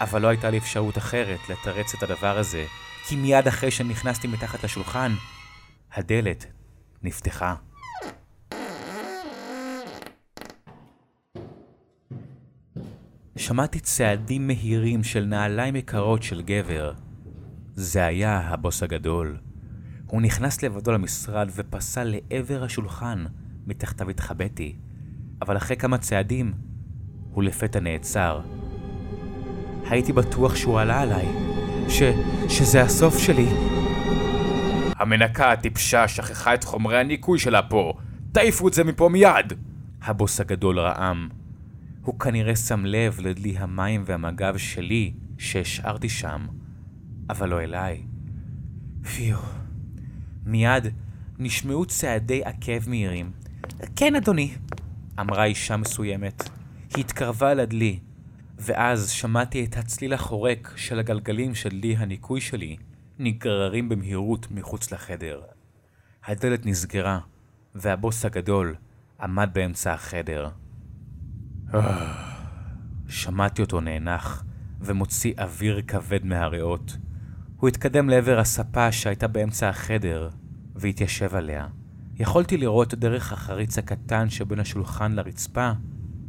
אבל 0.00 0.22
לא 0.22 0.28
הייתה 0.28 0.50
לי 0.50 0.58
אפשרות 0.58 0.98
אחרת 0.98 1.38
לתרץ 1.48 1.94
את 1.94 2.02
הדבר 2.02 2.38
הזה, 2.38 2.64
כי 3.08 3.16
מיד 3.16 3.48
אחרי 3.48 3.70
שנכנסתי 3.70 4.28
מתחת 4.28 4.64
לשולחן, 4.64 5.12
הדלת 5.94 6.46
נפתחה. 7.02 7.54
שמעתי 13.36 13.80
צעדים 13.80 14.46
מהירים 14.46 15.04
של 15.04 15.24
נעליים 15.24 15.76
יקרות 15.76 16.22
של 16.22 16.42
גבר. 16.42 16.92
זה 17.74 18.06
היה 18.06 18.40
הבוס 18.40 18.82
הגדול. 18.82 19.36
הוא 20.06 20.22
נכנס 20.22 20.62
לבדו 20.62 20.92
למשרד 20.92 21.50
ופסל 21.54 22.04
לעבר 22.30 22.64
השולחן, 22.64 23.24
מתחתיו 23.66 24.10
התחבאתי, 24.10 24.76
אבל 25.42 25.56
אחרי 25.56 25.76
כמה 25.76 25.98
צעדים, 25.98 26.52
הוא 27.30 27.44
לפתע 27.44 27.80
נעצר. 27.80 28.40
הייתי 29.90 30.12
בטוח 30.12 30.56
שהוא 30.56 30.80
עלה 30.80 31.00
עליי, 31.00 31.57
ש... 31.88 32.02
שזה 32.48 32.82
הסוף 32.82 33.18
שלי. 33.18 33.46
המנקה 34.96 35.52
הטיפשה 35.52 36.08
שכחה 36.08 36.54
את 36.54 36.64
חומרי 36.64 37.00
הניקוי 37.00 37.38
שלה 37.38 37.62
פה. 37.62 37.92
תעיפו 38.32 38.68
את 38.68 38.74
זה 38.74 38.84
מפה 38.84 39.08
מיד! 39.08 39.52
הבוס 40.02 40.40
הגדול 40.40 40.78
רעם. 40.78 41.28
הוא 42.02 42.18
כנראה 42.18 42.56
שם 42.56 42.84
לב 42.84 43.20
לדלי 43.20 43.58
המים 43.58 44.02
והמגב 44.06 44.56
שלי 44.56 45.12
שהשארתי 45.38 46.08
שם, 46.08 46.46
אבל 47.30 47.48
לא 47.48 47.60
אליי. 47.60 48.02
פיו. 49.14 49.36
מיד 50.46 50.86
נשמעו 51.38 51.84
צעדי 51.84 52.44
עקב 52.44 52.88
מהירים. 52.88 53.30
כן, 53.96 54.14
אדוני, 54.14 54.54
אמרה 55.20 55.44
אישה 55.44 55.76
מסוימת. 55.76 56.48
היא 56.94 57.04
התקרבה 57.04 57.54
לדלי, 57.54 57.98
ואז 58.58 59.10
שמעתי 59.10 59.64
את 59.64 59.76
הצליל 59.76 60.12
החורק 60.12 60.72
של 60.76 60.98
הגלגלים 60.98 61.54
של 61.54 61.68
דלי 61.68 61.96
הניקוי 61.96 62.40
שלי 62.40 62.76
נגררים 63.18 63.88
במהירות 63.88 64.50
מחוץ 64.50 64.92
לחדר. 64.92 65.42
הדלת 66.24 66.66
נסגרה, 66.66 67.18
והבוס 67.74 68.24
הגדול 68.24 68.74
עמד 69.20 69.50
באמצע 69.52 69.92
החדר. 69.92 70.48
שמעתי 73.08 73.62
אותו 73.62 73.80
נאנח 73.80 74.44
ומוציא 74.80 75.34
אוויר 75.38 75.82
כבד 75.86 76.24
מהריאות. 76.24 76.96
הוא 77.56 77.68
התקדם 77.68 78.08
לעבר 78.08 78.38
הספה 78.38 78.92
שהייתה 78.92 79.28
באמצע 79.28 79.68
החדר 79.68 80.30
והתיישב 80.74 81.34
עליה. 81.34 81.66
יכולתי 82.16 82.56
לראות 82.56 82.94
דרך 82.94 83.32
החריץ 83.32 83.78
הקטן 83.78 84.30
שבין 84.30 84.60
השולחן 84.60 85.12
לרצפה 85.12 85.70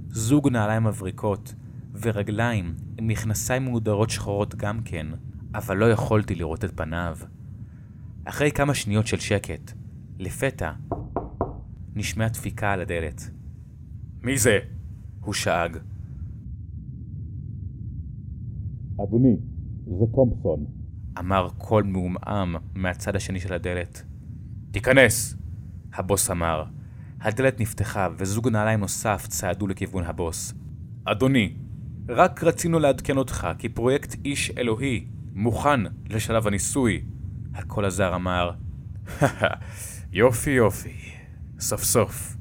זוג 0.09 0.49
נעליים 0.49 0.83
מבריקות 0.83 1.53
ורגליים 1.93 2.75
עם 2.97 3.07
מכנסיים 3.07 3.65
מהודרות 3.65 4.09
שחורות 4.09 4.55
גם 4.55 4.81
כן, 4.85 5.07
אבל 5.55 5.77
לא 5.77 5.91
יכולתי 5.91 6.35
לראות 6.35 6.65
את 6.65 6.71
פניו. 6.75 7.17
אחרי 8.25 8.51
כמה 8.51 8.73
שניות 8.73 9.07
של 9.07 9.17
שקט, 9.17 9.71
לפתע, 10.19 10.71
נשמעה 11.95 12.29
דפיקה 12.29 12.71
על 12.71 12.81
הדלת. 12.81 13.29
מי 14.23 14.37
זה? 14.37 14.59
הוא 15.19 15.33
שאג. 15.33 15.77
אדוני, 19.03 19.35
זה 19.85 20.05
תומפסון. 20.15 20.65
אמר 21.19 21.49
קול 21.57 21.83
מעומעם 21.83 22.55
מהצד 22.75 23.15
השני 23.15 23.39
של 23.39 23.53
הדלת. 23.53 24.03
תיכנס! 24.71 25.35
הבוס 25.93 26.31
אמר. 26.31 26.63
הדלת 27.21 27.59
נפתחה 27.59 28.07
וזוג 28.17 28.47
נעליים 28.47 28.79
נוסף 28.79 29.27
צעדו 29.27 29.67
לכיוון 29.67 30.03
הבוס. 30.03 30.53
אדוני, 31.05 31.55
רק 32.09 32.43
רצינו 32.43 32.79
לעדכן 32.79 33.17
אותך 33.17 33.47
כי 33.57 33.69
פרויקט 33.69 34.15
איש 34.25 34.51
אלוהי 34.57 35.05
מוכן 35.33 35.79
לשלב 36.09 36.47
הניסוי. 36.47 37.01
הקול 37.55 37.85
הזר 37.85 38.15
אמר. 38.15 38.51
יופי 40.11 40.49
יופי, 40.49 40.95
סוף 41.59 41.83
סוף. 41.83 42.35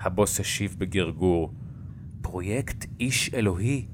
הבוס 0.00 0.40
השיב 0.40 0.76
בגרגור. 0.78 1.52
פרויקט 2.22 2.86
איש 3.00 3.34
אלוהי? 3.34 3.86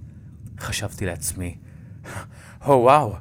חשבתי 0.61 1.07
לעצמי. 1.07 1.59
הו 2.65 2.83
וואו, 2.83 3.15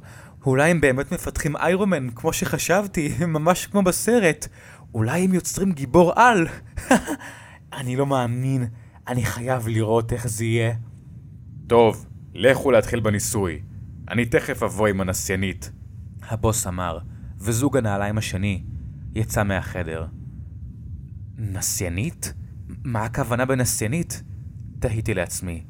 אולי 0.46 0.72
הם 0.72 0.82
באמת 0.82 1.12
מפתחים 1.12 1.58
איירומן 1.58 2.10
כמו 2.10 2.34
שחשבתי, 2.34 3.14
ממש 3.28 3.66
כמו 3.66 3.82
בסרט. 3.82 4.48
אולי 4.94 5.24
הם 5.24 5.34
יוצרים 5.34 5.72
גיבור 5.72 6.14
על. 6.16 6.48
אני 7.80 7.96
לא 7.96 8.06
מאמין, 8.06 8.68
אני 9.08 9.26
חייב 9.26 9.68
לראות 9.68 10.14
איך 10.14 10.28
זה 10.28 10.46
יהיה. 10.46 10.74
טוב, 11.68 12.06
לכו 12.34 12.72
להתחיל 12.72 13.00
בניסוי. 13.00 13.62
אני 14.10 14.26
תכף 14.26 14.64
אבוא 14.64 14.88
עם 14.88 15.02
הנסיינית. 15.02 15.72
הבוס 16.22 16.68
אמר, 16.68 17.00
וזוג 17.38 17.78
הנעליים 17.78 18.18
השני 18.18 18.64
יצא 19.16 19.44
מהחדר. 19.44 20.06
נסיינית? 21.38 22.34
מה 22.68 23.04
הכוונה 23.06 23.46
בנסיינית? 23.46 24.24
תהיתי 24.80 25.14
לעצמי. 25.14 25.64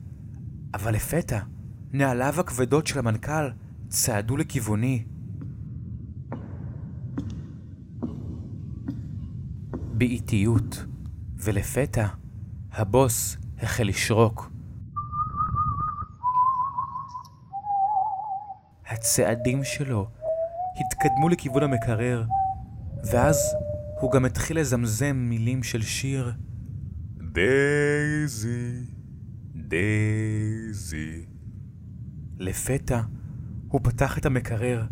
אבל 0.74 0.94
לפתע, 0.94 1.40
נעליו 1.92 2.40
הכבדות 2.40 2.88
של 2.88 3.00
המנכ"ל 3.00 3.50
צעדו 3.88 4.38
לכיווני. 4.38 5.06
באיטיות, 9.94 10.86
ולפתע, 11.36 12.08
הבוס 12.72 13.38
החל 13.60 13.84
לשרוק. 13.84 14.55
הצעדים 19.06 19.64
שלו 19.64 20.08
התקדמו 20.80 21.30
לכיוון 21.30 21.64
המקרר, 21.64 22.24
ואז 23.04 23.56
הוא 24.00 24.12
גם 24.12 24.26
התחיל 24.26 24.60
לזמזם 24.60 25.16
מילים 25.30 25.64
של 25.64 25.82
שיר. 25.82 26.34
דייזי, 27.32 28.84
דייזי. 29.56 31.26
לפתע, 32.40 33.02
הוא 33.68 33.82
פתח 33.84 34.18
את 34.18 34.26
המקרר. 34.26 34.86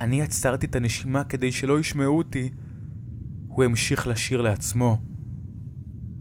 אני 0.00 0.22
עצרתי 0.22 0.66
את 0.66 0.76
הנשימה 0.76 1.24
כדי 1.24 1.52
שלא 1.52 1.80
ישמעו 1.80 2.18
אותי. 2.18 2.50
הוא 3.46 3.64
המשיך 3.64 4.06
לשיר 4.06 4.40
לעצמו. 4.40 4.98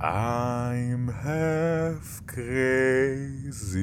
I'm 0.02 1.10
half 1.24 2.22
crazy. 2.32 3.80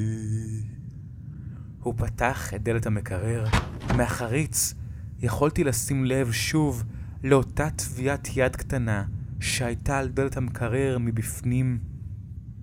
הוא 1.87 1.95
פתח 1.97 2.55
את 2.55 2.63
דלת 2.63 2.87
המקרר. 2.87 3.45
מהחריץ 3.97 4.75
יכולתי 5.19 5.65
לשים 5.65 6.05
לב 6.05 6.33
שוב 6.33 6.85
לאותה 7.25 7.71
טביעת 7.71 8.29
יד 8.37 8.57
קטנה 8.57 9.05
שהייתה 9.41 9.99
על 9.99 10.09
דלת 10.09 10.37
המקרר 10.37 10.97
מבפנים. 11.01 11.79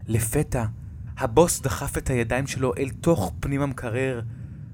לפתע, 0.08 0.66
הבוס 1.18 1.62
דחף 1.62 1.98
את 1.98 2.10
הידיים 2.10 2.48
שלו 2.48 2.74
אל 2.78 2.90
תוך 2.90 3.34
פנים 3.40 3.62
המקרר, 3.62 4.22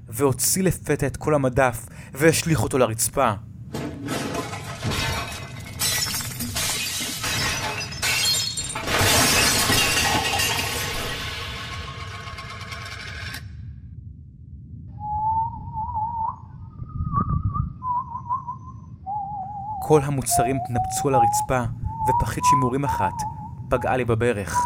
והוציא 0.07 0.63
לפתע 0.63 1.07
את 1.07 1.17
כל 1.17 1.35
המדף, 1.35 1.85
והשליך 2.13 2.63
אותו 2.63 2.77
לרצפה. 2.77 3.33
כל 19.89 20.01
המוצרים 20.03 20.55
התנפצו 20.55 21.07
על 21.07 21.15
הרצפה, 21.15 21.63
ופחית 22.09 22.43
שימורים 22.49 22.83
אחת 22.83 23.13
פגעה 23.69 23.97
לי 23.97 24.05
בברך. 24.05 24.57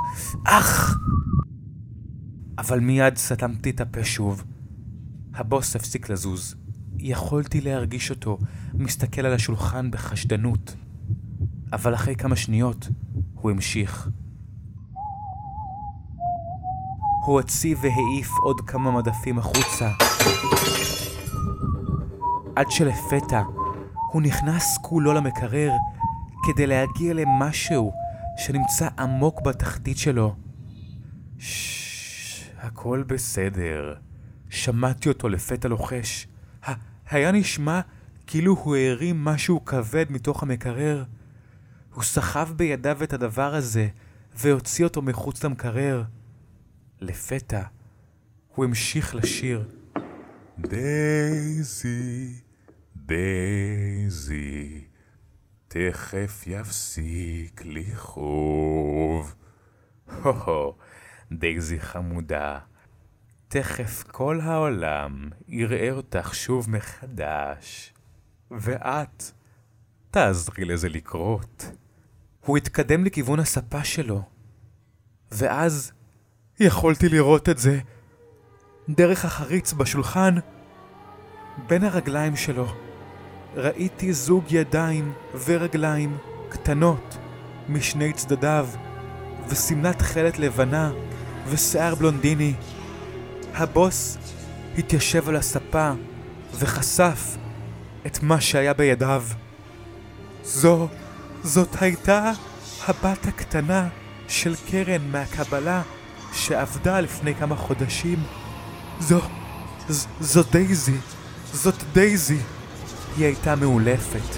אך! 0.45 0.97
אבל 2.57 2.79
מיד 2.79 3.17
סתמתי 3.17 3.69
את 3.69 3.81
הפה 3.81 4.03
שוב. 4.03 4.43
הבוס 5.35 5.75
הפסיק 5.75 6.09
לזוז. 6.09 6.55
יכולתי 6.97 7.61
להרגיש 7.61 8.09
אותו 8.09 8.37
מסתכל 8.73 9.25
על 9.25 9.33
השולחן 9.33 9.91
בחשדנות. 9.91 10.75
אבל 11.73 11.93
אחרי 11.95 12.15
כמה 12.15 12.35
שניות 12.35 12.89
הוא 13.33 13.51
המשיך. 13.51 14.09
הוא 17.25 17.41
הוציא 17.41 17.75
והעיף 17.81 18.29
עוד 18.43 18.61
כמה 18.61 18.91
מדפים 18.91 19.39
החוצה. 19.39 19.89
עד 22.55 22.71
שלפתע 22.71 23.41
הוא 24.13 24.21
נכנס 24.21 24.77
כולו 24.81 25.13
למקרר 25.13 25.71
כדי 26.43 26.67
להגיע 26.67 27.13
למשהו 27.13 27.93
שנמצא 28.37 28.87
עמוק 28.99 29.41
בתחתית 29.41 29.97
שלו. 29.97 30.35
ששש, 31.37 32.49
הכל 32.61 33.03
בסדר. 33.07 33.95
שמעתי 34.49 35.09
אותו 35.09 35.29
לפתע 35.29 35.67
לוחש. 35.67 36.27
ה- 36.67 36.71
היה 37.09 37.31
נשמע 37.31 37.81
כאילו 38.27 38.55
הוא 38.55 38.75
הרים 38.75 39.23
משהו 39.25 39.65
כבד 39.65 40.05
מתוך 40.09 40.43
המקרר. 40.43 41.03
הוא 41.93 42.03
סחב 42.03 42.49
בידיו 42.55 43.03
את 43.03 43.13
הדבר 43.13 43.55
הזה 43.55 43.87
והוציא 44.35 44.85
אותו 44.85 45.01
מחוץ 45.01 45.43
למקרר. 45.43 46.03
לפתע 47.01 47.61
הוא 48.55 48.65
המשיך 48.65 49.15
לשיר. 49.15 49.69
דייזי, 50.59 52.33
דייזי, 53.05 54.83
תכף 55.67 56.43
יפסיק 56.47 57.61
לכאוב. 57.65 59.35
הו-הו, 60.07 60.75
דייזי 61.31 61.79
חמודה. 61.79 62.59
תכף 63.47 64.03
כל 64.11 64.39
העולם 64.41 65.29
יראה 65.47 65.91
אותך 65.91 66.35
שוב 66.35 66.69
מחדש. 66.69 67.93
ואת, 68.51 69.23
תעזרי 70.11 70.65
לזה 70.65 70.89
לקרות. 70.89 71.65
הוא 72.45 72.57
התקדם 72.57 73.05
לכיוון 73.05 73.39
הספה 73.39 73.83
שלו. 73.83 74.23
ואז 75.31 75.91
יכולתי 76.59 77.09
לראות 77.09 77.49
את 77.49 77.57
זה. 77.57 77.79
דרך 78.89 79.25
החריץ 79.25 79.73
בשולחן, 79.73 80.35
בין 81.67 81.83
הרגליים 81.83 82.35
שלו, 82.35 82.92
ראיתי 83.55 84.13
זוג 84.13 84.43
ידיים 84.49 85.13
ורגליים 85.45 86.17
קטנות 86.49 87.17
משני 87.69 88.13
צדדיו, 88.13 88.67
ושמלת 89.47 89.99
תכלת 89.99 90.39
לבנה 90.39 90.91
ושיער 91.49 91.95
בלונדיני. 91.95 92.53
הבוס 93.53 94.17
התיישב 94.77 95.29
על 95.29 95.35
הספה 95.35 95.91
וחשף 96.55 97.37
את 98.05 98.23
מה 98.23 98.41
שהיה 98.41 98.73
בידיו. 98.73 99.23
זו, 100.43 100.87
זאת 101.43 101.81
הייתה 101.81 102.31
הבת 102.87 103.25
הקטנה 103.27 103.87
של 104.27 104.55
קרן 104.69 105.11
מהקבלה 105.11 105.81
שעבדה 106.33 106.99
לפני 106.99 107.35
כמה 107.35 107.55
חודשים. 107.55 108.23
זו, 108.99 109.19
ז, 109.89 110.07
זו 110.19 110.43
דייזי, 110.51 110.97
זאת 111.53 111.83
דייזי. 111.93 112.39
היא 113.17 113.25
הייתה 113.25 113.55
מאולפת, 113.55 114.37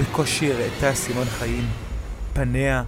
בקושי 0.00 0.52
הראתה 0.52 0.94
סימן 0.94 1.24
חיים. 1.24 1.68
פניה 2.32 2.84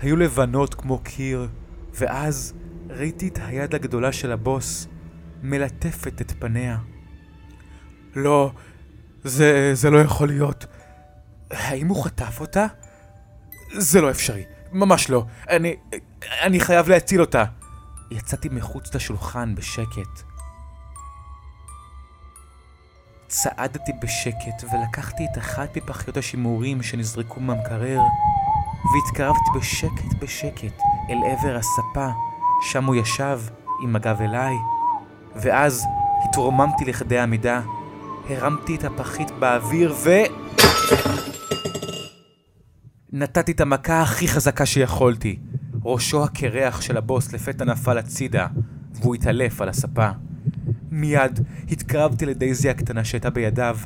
היו 0.00 0.16
לבנות 0.16 0.74
כמו 0.74 0.98
קיר, 0.98 1.48
ואז 1.94 2.54
ראיתי 2.90 3.28
את 3.28 3.38
היד 3.42 3.74
הגדולה 3.74 4.12
של 4.12 4.32
הבוס 4.32 4.88
מלטפת 5.42 6.20
את 6.20 6.32
פניה. 6.38 6.78
לא, 8.16 8.52
זה, 9.24 9.70
זה 9.74 9.90
לא 9.90 9.98
יכול 9.98 10.28
להיות. 10.28 10.66
האם 11.50 11.88
הוא 11.88 12.04
חטף 12.04 12.40
אותה? 12.40 12.66
זה 13.72 14.00
לא 14.00 14.10
אפשרי, 14.10 14.44
ממש 14.72 15.10
לא. 15.10 15.24
אני, 15.50 15.76
אני 16.42 16.60
חייב 16.60 16.88
להציל 16.88 17.20
אותה. 17.20 17.44
יצאתי 18.10 18.48
מחוץ 18.48 18.94
לשולחן 18.94 19.54
בשקט. 19.54 20.33
צעדתי 23.42 23.92
בשקט 24.02 24.64
ולקחתי 24.72 25.26
את 25.32 25.38
אחת 25.38 25.76
מפחיות 25.76 26.16
השימורים 26.16 26.82
שנזרקו 26.82 27.40
מהמקרר 27.40 28.00
והתקרבתי 28.94 29.50
בשקט 29.58 30.22
בשקט 30.22 30.82
אל 31.10 31.16
עבר 31.30 31.56
הספה 31.56 32.08
שם 32.62 32.84
הוא 32.84 32.94
ישב 32.94 33.40
עם 33.82 33.96
הגב 33.96 34.20
אליי 34.20 34.54
ואז 35.36 35.84
התרוממתי 36.24 36.84
לכדי 36.84 37.18
עמידה 37.18 37.60
הרמתי 38.30 38.76
את 38.76 38.84
הפחית 38.84 39.30
באוויר 39.30 39.94
ו... 40.04 40.10
נתתי 43.12 43.52
את 43.52 43.60
המכה 43.60 44.02
הכי 44.02 44.28
חזקה 44.28 44.66
שיכולתי. 44.66 45.38
ראשו 45.84 46.24
הקרח 46.24 46.80
של 46.80 46.96
הבוס 46.96 47.32
לפתע 47.32 47.64
נפל 47.64 47.98
הצידה, 47.98 48.46
והוא 48.94 49.14
התעלף 49.14 49.60
על 49.60 49.68
הספה. 49.68 50.10
מיד 50.94 51.40
התקרבתי 51.70 52.26
לדייזי 52.26 52.70
הקטנה 52.70 53.04
שהייתה 53.04 53.30
בידיו, 53.30 53.78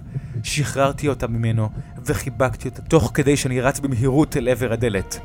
שחררתי 0.42 1.08
אותה 1.08 1.26
ממנו 1.26 1.68
וחיבקתי 2.04 2.68
אותה 2.68 2.82
תוך 2.82 3.10
כדי 3.14 3.36
שאני 3.36 3.60
רץ 3.60 3.80
במהירות 3.80 4.36
אל 4.36 4.48
עבר 4.48 4.72
הדלת. 4.72 5.20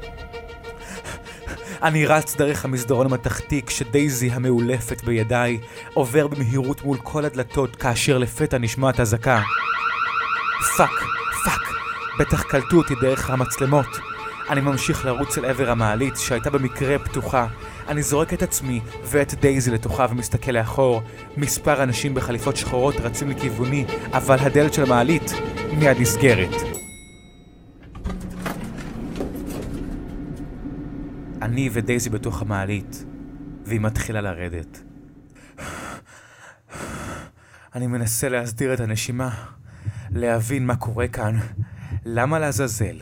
אני 1.83 2.05
רץ 2.05 2.35
דרך 2.35 2.65
המסדרון 2.65 3.05
המתכתי 3.05 3.61
כשדייזי 3.61 4.31
המעולפת 4.31 5.03
בידיי 5.03 5.59
עובר 5.93 6.27
במהירות 6.27 6.83
מול 6.83 6.97
כל 6.97 7.25
הדלתות 7.25 7.75
כאשר 7.75 8.17
לפתע 8.17 8.57
נשמעת 8.57 8.99
אזעקה. 8.99 9.41
fuck, 10.77 11.03
fuck, 11.45 11.61
בטח 12.19 12.43
קלטו 12.43 12.77
אותי 12.77 12.93
דרך 13.01 13.29
המצלמות. 13.29 14.12
אני 14.49 14.61
ממשיך 14.61 15.05
לרוץ 15.05 15.37
אל 15.37 15.45
עבר 15.45 15.69
המעלית 15.69 16.17
שהייתה 16.17 16.49
במקרה 16.49 16.99
פתוחה. 16.99 17.47
אני 17.87 18.03
זורק 18.03 18.33
את 18.33 18.41
עצמי 18.41 18.81
ואת 19.03 19.33
דייזי 19.33 19.71
לתוכה 19.71 20.05
ומסתכל 20.09 20.51
לאחור. 20.51 21.01
מספר 21.37 21.83
אנשים 21.83 22.13
בחליפות 22.13 22.57
שחורות 22.57 22.95
רצים 22.95 23.29
לכיווני, 23.29 23.85
אבל 24.11 24.37
הדלת 24.39 24.73
של 24.73 24.83
המעלית 24.83 25.31
מיד 25.77 25.97
נסגרת. 25.99 26.49
אני 31.41 31.69
ודייזי 31.73 32.09
בתוך 32.09 32.41
המעלית, 32.41 33.05
והיא 33.65 33.79
מתחילה 33.79 34.21
לרדת. 34.21 34.83
אני 37.75 37.87
מנסה 37.87 38.29
להסדיר 38.29 38.73
את 38.73 38.79
הנשימה, 38.79 39.29
להבין 40.11 40.65
מה 40.65 40.75
קורה 40.75 41.07
כאן. 41.07 41.39
למה 42.05 42.39
לעזאזל? 42.39 42.97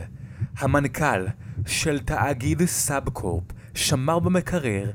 המנכ"ל 0.58 1.26
של 1.66 1.98
תאגיד 1.98 2.64
סאבקורפ 2.64 3.44
שמר 3.74 4.18
במקרר 4.18 4.90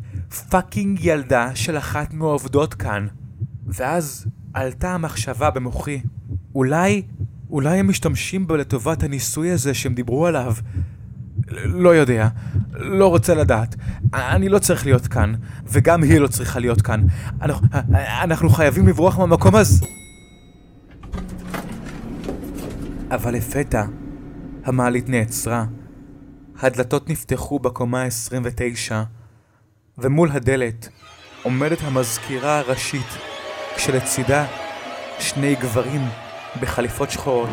fucking 0.50 1.00
ילדה 1.02 1.56
של 1.56 1.78
אחת 1.78 2.14
מהעובדות 2.14 2.74
כאן. 2.74 3.08
ואז 3.68 4.26
עלתה 4.54 4.94
המחשבה 4.94 5.50
במוחי, 5.50 6.02
אולי, 6.56 7.02
אולי 7.50 7.80
הם 7.80 7.88
משתמשים 7.88 8.48
בו 8.48 8.56
לטובת 8.56 9.04
הניסוי 9.04 9.52
הזה 9.52 9.74
שהם 9.74 9.94
דיברו 9.94 10.28
עליו. 10.28 10.54
לא 11.52 11.96
יודע, 11.96 12.28
לא 12.72 13.08
רוצה 13.08 13.36
לדעת. 13.36 13.76
אני 14.14 14.50
לא 14.50 14.60
צריך 14.60 14.86
להיות 14.86 15.08
כאן, 15.08 15.34
וגם 15.66 16.04
היא 16.04 16.20
לא 16.20 16.28
צריכה 16.28 16.60
להיות 16.60 16.82
כאן. 16.82 17.02
אנחנו, 17.42 17.68
אנחנו 18.24 18.50
חייבים 18.50 18.88
לברוח 18.88 19.18
מהמקום 19.18 19.56
הזה. 19.56 19.86
אבל 23.12 23.34
לפתע, 23.34 23.86
המעלית 24.68 25.10
נעצרה. 25.10 25.66
הדלתות 26.60 27.10
נפתחו 27.10 27.60
בקומה 27.60 28.04
ה-29, 28.04 28.92
ומול 29.98 30.32
הדלת 30.32 30.90
עומדת 31.44 31.78
המזכירה 31.82 32.60
הראשית, 32.60 33.08
כשלצידה 33.76 34.46
שני 35.20 35.56
גברים 35.56 36.02
בחליפות 36.62 37.12
שחורות. 37.12 37.50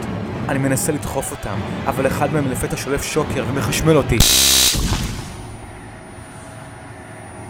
אני 0.48 0.58
מנסה 0.58 0.92
לדחוף 0.92 1.30
אותם, 1.30 1.58
אבל 1.86 2.06
אחד 2.06 2.32
מהם 2.32 2.50
לפתע 2.50 2.76
שולף 2.76 3.02
שוקר 3.02 3.44
ומחשמל 3.48 3.96
אותי. 3.96 4.18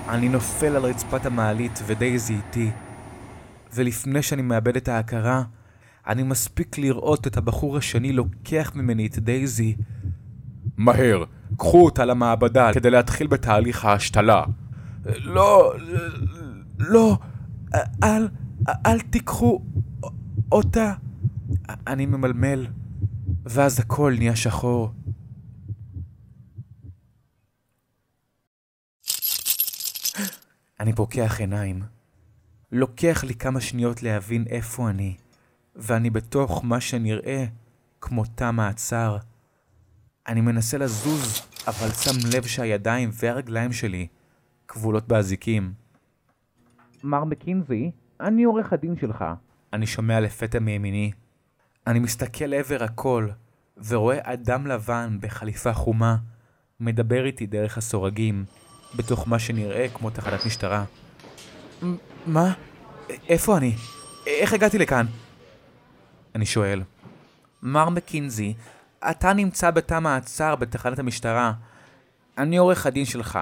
אני 0.08 0.28
נופל 0.28 0.76
על 0.76 0.82
רצפת 0.82 1.26
המעלית 1.26 1.80
ודייזי 1.86 2.34
איתי, 2.34 2.70
ולפני 3.74 4.22
שאני 4.22 4.42
מאבד 4.42 4.76
את 4.76 4.88
ההכרה, 4.88 5.42
אני 6.06 6.22
מספיק 6.22 6.78
לראות 6.78 7.26
את 7.26 7.36
הבחור 7.36 7.76
השני 7.76 8.12
לוקח 8.12 8.72
ממני 8.74 9.06
את 9.06 9.18
דייזי. 9.18 9.76
מהר, 10.76 11.24
קחו 11.56 11.84
אותה 11.84 12.04
למעבדה 12.04 12.70
כדי 12.74 12.90
להתחיל 12.90 13.26
בתהליך 13.26 13.84
ההשתלה. 13.84 14.44
לא, 15.04 15.74
לא, 16.78 17.18
אל, 18.02 18.28
אל 18.86 19.00
תיקחו 19.00 19.62
אותה. 20.52 20.92
אני 21.86 22.06
ממלמל, 22.06 22.66
ואז 23.44 23.80
הכל 23.80 24.14
נהיה 24.18 24.36
שחור. 24.36 24.90
אני 30.80 30.92
פוקח 30.92 31.40
עיניים. 31.40 31.82
לוקח 32.72 33.24
לי 33.24 33.34
כמה 33.34 33.60
שניות 33.60 34.02
להבין 34.02 34.44
איפה 34.48 34.90
אני, 34.90 35.16
ואני 35.76 36.10
בתוך 36.10 36.64
מה 36.64 36.80
שנראה 36.80 37.44
כמו 38.00 38.24
תא 38.24 38.50
מעצר. 38.50 39.16
אני 40.28 40.40
מנסה 40.40 40.78
לזוז, 40.78 41.40
אבל 41.66 41.90
שם 41.90 42.36
לב 42.36 42.42
שהידיים 42.46 43.10
והרגליים 43.12 43.72
שלי 43.72 44.06
כבולות 44.68 45.08
באזיקים. 45.08 45.72
מר 47.04 47.24
מקינזי, 47.24 47.90
אני 48.20 48.44
עורך 48.44 48.72
הדין 48.72 48.96
שלך. 49.00 49.24
אני 49.72 49.86
שומע 49.86 50.20
לפתע 50.20 50.58
מימיני. 50.58 51.12
אני 51.86 51.98
מסתכל 51.98 52.44
לעבר 52.44 52.84
הכל, 52.84 53.28
ורואה 53.76 54.32
אדם 54.32 54.66
לבן 54.66 55.18
בחליפה 55.20 55.72
חומה, 55.72 56.16
מדבר 56.80 57.24
איתי 57.26 57.46
דרך 57.46 57.78
הסורגים, 57.78 58.44
בתוך 58.96 59.28
מה 59.28 59.38
שנראה 59.38 59.86
כמו 59.94 60.10
תחנת 60.10 60.46
משטרה. 60.46 60.84
מה? 62.26 62.52
איפה 63.28 63.56
אני? 63.56 63.76
איך 64.26 64.52
הגעתי 64.52 64.78
לכאן? 64.78 65.06
אני 66.34 66.46
שואל. 66.46 66.82
מר 67.62 67.88
מקינזי, 67.88 68.54
אתה 69.10 69.32
נמצא 69.32 69.70
בתא 69.70 69.98
מעצר 69.98 70.56
בתחנת 70.56 70.98
המשטרה. 70.98 71.52
אני 72.38 72.56
עורך 72.56 72.86
הדין 72.86 73.04
שלך. 73.04 73.38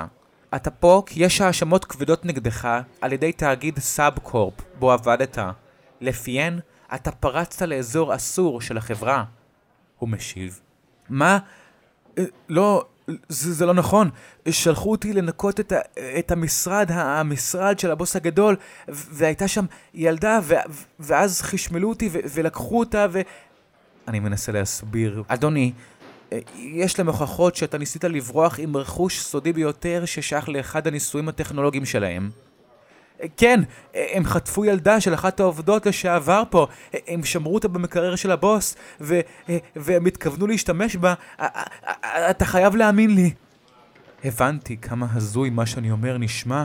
אתה 0.54 0.70
פה 0.70 1.02
כי 1.06 1.24
יש 1.24 1.40
האשמות 1.40 1.84
כבדות 1.84 2.24
נגדך 2.24 2.68
על 3.00 3.12
ידי 3.12 3.32
תאגיד 3.32 3.78
סאבקורפ 3.78 4.54
בו 4.78 4.92
עבדת. 4.92 5.38
לפיהן 6.00 6.60
אתה 6.94 7.10
פרצת 7.10 7.62
לאזור 7.62 8.14
אסור 8.14 8.60
של 8.60 8.76
החברה. 8.76 9.24
הוא 9.98 10.08
משיב. 10.08 10.60
מה? 11.08 11.38
אה, 12.18 12.24
לא, 12.48 12.86
זה, 13.08 13.52
זה 13.52 13.66
לא 13.66 13.74
נכון. 13.74 14.10
שלחו 14.50 14.90
אותי 14.90 15.12
לנקות 15.12 15.60
את, 15.60 15.72
ה, 15.72 15.78
את 16.18 16.30
המשרד, 16.30 16.90
המשרד 16.90 17.78
של 17.78 17.90
הבוס 17.90 18.16
הגדול, 18.16 18.56
והייתה 18.88 19.48
שם 19.48 19.64
ילדה, 19.94 20.38
ו, 20.42 20.54
ואז 21.00 21.42
חשמלו 21.42 21.88
אותי 21.88 22.08
ו, 22.12 22.18
ולקחו 22.34 22.78
אותה, 22.78 23.06
ו... 23.10 23.20
אני 24.08 24.20
מנסה 24.20 24.52
להסביר. 24.52 25.22
אדוני, 25.28 25.72
אה, 26.32 26.38
יש 26.56 26.98
להם 26.98 27.08
הוכחות 27.08 27.56
שאתה 27.56 27.78
ניסית 27.78 28.04
לברוח 28.04 28.58
עם 28.58 28.76
רכוש 28.76 29.20
סודי 29.20 29.52
ביותר 29.52 30.02
ששייך 30.04 30.48
לאחד 30.48 30.86
הניסויים 30.86 31.28
הטכנולוגיים 31.28 31.84
שלהם. 31.84 32.30
כן, 33.36 33.60
הם 33.94 34.24
חטפו 34.24 34.64
ילדה 34.64 35.00
של 35.00 35.14
אחת 35.14 35.40
העובדות 35.40 35.86
לשעבר 35.86 36.42
פה, 36.50 36.66
הם 37.06 37.24
שמרו 37.24 37.54
אותה 37.54 37.68
במקרר 37.68 38.16
של 38.16 38.30
הבוס, 38.30 38.76
ו- 39.00 39.20
והם 39.76 40.06
התכוונו 40.06 40.46
להשתמש 40.46 40.96
בה, 40.96 41.14
אתה 42.30 42.44
חייב 42.44 42.76
להאמין 42.76 43.14
לי. 43.14 43.30
הבנתי 44.24 44.76
כמה 44.76 45.06
הזוי 45.12 45.50
מה 45.50 45.66
שאני 45.66 45.90
אומר 45.90 46.18
נשמע, 46.18 46.64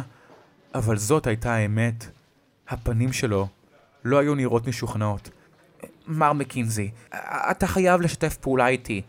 אבל 0.76 0.98
זאת 0.98 1.28
הייתה 1.28 1.54
האמת. 1.54 2.06
הפנים 2.70 3.14
שלו 3.14 3.48
לא 4.04 4.20
היו 4.20 4.36
נראות 4.36 4.68
משוכנעות. 4.68 5.30
מר 6.08 6.34
מקינזי, 6.34 6.92
אתה 7.52 7.68
חייב 7.68 8.02
לשתף 8.02 8.38
פעולה 8.38 8.68
איתי. 8.68 9.02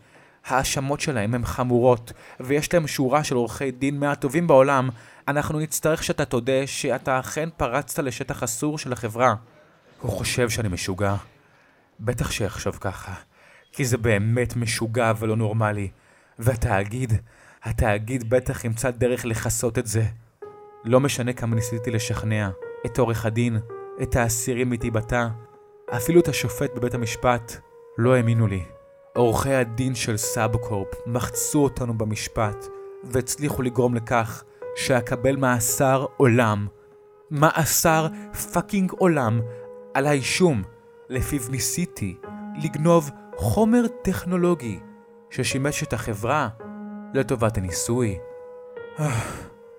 ההאשמות 0.45 0.99
שלהם 0.99 1.35
הן 1.35 1.45
חמורות, 1.45 2.13
ויש 2.39 2.73
להם 2.73 2.87
שורה 2.87 3.23
של 3.23 3.35
עורכי 3.35 3.71
דין 3.71 3.99
מהטובים 3.99 4.47
בעולם, 4.47 4.89
אנחנו 5.29 5.59
נצטרך 5.59 6.03
שאתה 6.03 6.25
תודה 6.25 6.67
שאתה 6.67 7.19
אכן 7.19 7.49
פרצת 7.57 7.99
לשטח 7.99 8.43
אסור 8.43 8.77
של 8.77 8.93
החברה. 8.93 9.35
הוא 10.01 10.11
חושב 10.11 10.49
שאני 10.49 10.69
משוגע. 10.69 11.15
בטח 11.99 12.31
שיחשוב 12.31 12.77
ככה, 12.81 13.13
כי 13.71 13.85
זה 13.85 13.97
באמת 13.97 14.55
משוגע 14.55 15.11
ולא 15.19 15.35
נורמלי. 15.35 15.89
והתאגיד, 16.39 17.13
התאגיד 17.63 18.29
בטח 18.29 18.65
ימצא 18.65 18.91
דרך 18.91 19.25
לכסות 19.25 19.77
את 19.77 19.87
זה. 19.87 20.03
לא 20.85 20.99
משנה 20.99 21.33
כמה 21.33 21.55
ניסיתי 21.55 21.91
לשכנע, 21.91 22.49
את 22.85 22.99
עורך 22.99 23.25
הדין, 23.25 23.59
את 24.01 24.15
האסירים 24.15 24.69
בתא, 24.69 25.27
אפילו 25.89 26.19
את 26.19 26.27
השופט 26.27 26.75
בבית 26.75 26.93
המשפט, 26.93 27.55
לא 27.97 28.15
האמינו 28.15 28.47
לי. 28.47 28.63
עורכי 29.15 29.53
הדין 29.53 29.95
של 29.95 30.17
סאבקורפ 30.17 30.87
מחצו 31.05 31.63
אותנו 31.63 31.97
במשפט, 31.97 32.65
והצליחו 33.03 33.61
לגרום 33.61 33.95
לכך 33.95 34.43
שאקבל 34.75 35.35
מאסר 35.35 36.05
עולם. 36.17 36.67
מאסר 37.31 38.07
fucking 38.53 38.91
עולם 38.91 39.41
על 39.93 40.07
האישום, 40.07 40.63
לפיו 41.09 41.41
ניסיתי 41.51 42.17
לגנוב 42.63 43.09
חומר 43.37 43.87
טכנולוגי 44.01 44.79
ששימש 45.29 45.83
את 45.83 45.93
החברה 45.93 46.49
לטובת 47.13 47.57
הניסוי. 47.57 48.17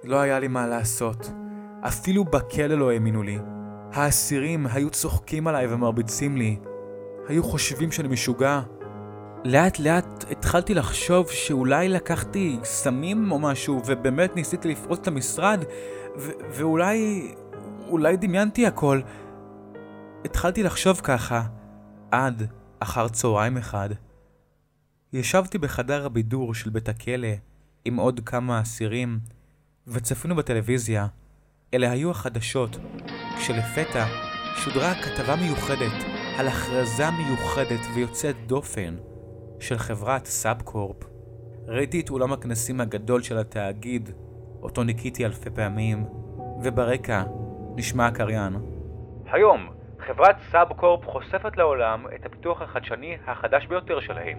לא 0.05 0.17
היה 0.21 0.39
לי 0.39 0.49
מה 0.49 0.67
לעשות. 0.67 1.31
אפילו 1.81 2.25
בכלא 2.25 2.75
לא 2.75 2.91
האמינו 2.91 3.23
לי. 3.23 3.39
האסירים 3.93 4.67
היו 4.67 4.91
צוחקים 4.91 5.47
עליי 5.47 5.67
ומרביצים 5.67 6.37
לי. 6.37 6.59
היו 7.29 7.45
חושבים 7.45 7.93
שאני 7.93 8.09
משוגע. 8.09 8.61
לאט 9.45 9.79
לאט 9.79 10.25
התחלתי 10.31 10.75
לחשוב 10.75 11.31
שאולי 11.31 11.89
לקחתי 11.89 12.59
סמים 12.65 13.33
או 13.33 13.39
משהו 13.39 13.83
ובאמת 13.87 14.37
ניסיתי 14.37 14.69
לפרוץ 14.69 14.99
את 14.99 15.09
המשרד 15.09 15.65
ו- 16.19 16.31
ואולי... 16.51 17.31
אולי 17.89 18.17
דמיינתי 18.17 18.67
הכל. 18.67 19.01
התחלתי 20.25 20.63
לחשוב 20.63 21.01
ככה 21.03 21.43
עד 22.11 22.43
אחר 22.81 23.09
צהריים 23.09 23.57
אחד. 23.57 23.89
ישבתי 25.13 25.59
בחדר 25.59 26.07
הבידור 26.07 26.55
של 26.55 26.71
בית 26.71 26.89
הכלא 26.89 27.29
עם 27.85 27.97
עוד 27.97 28.21
כמה 28.27 28.61
אסירים 28.61 29.19
וצפינו 29.87 30.37
בטלוויזיה. 30.37 31.07
אלה 31.75 31.91
היו 31.91 32.11
החדשות, 32.11 32.77
כשלפתע 33.37 34.07
שודרה 34.57 34.95
כתבה 34.95 35.37
מיוחדת 35.37 36.05
על 36.39 36.49
הכרזה 36.49 37.11
מיוחדת 37.11 37.81
ויוצאת 37.95 38.37
דופן 38.47 38.97
של 39.61 39.79
חברת 39.79 40.25
סאבקורפ. 40.25 40.97
ראיתי 41.67 42.01
את 42.01 42.11
אולם 42.11 42.33
הכנסים 42.33 42.81
הגדול 42.81 43.23
של 43.23 43.39
התאגיד, 43.39 44.11
אותו 44.63 44.85
ניקיתי 44.85 45.25
אלפי 45.27 45.51
פעמים, 45.51 46.05
וברקע 46.63 47.23
נשמע 47.77 48.07
הקריין. 48.07 48.53
היום, 49.27 49.71
חברת 49.99 50.37
סאבקורפ 50.51 51.07
חושפת 51.07 51.57
לעולם 51.57 52.07
את 52.15 52.27
הפיתוח 52.27 52.63
החדשני 52.63 53.17
החדש 53.27 53.67
ביותר 53.67 54.01
שלהם, 54.01 54.39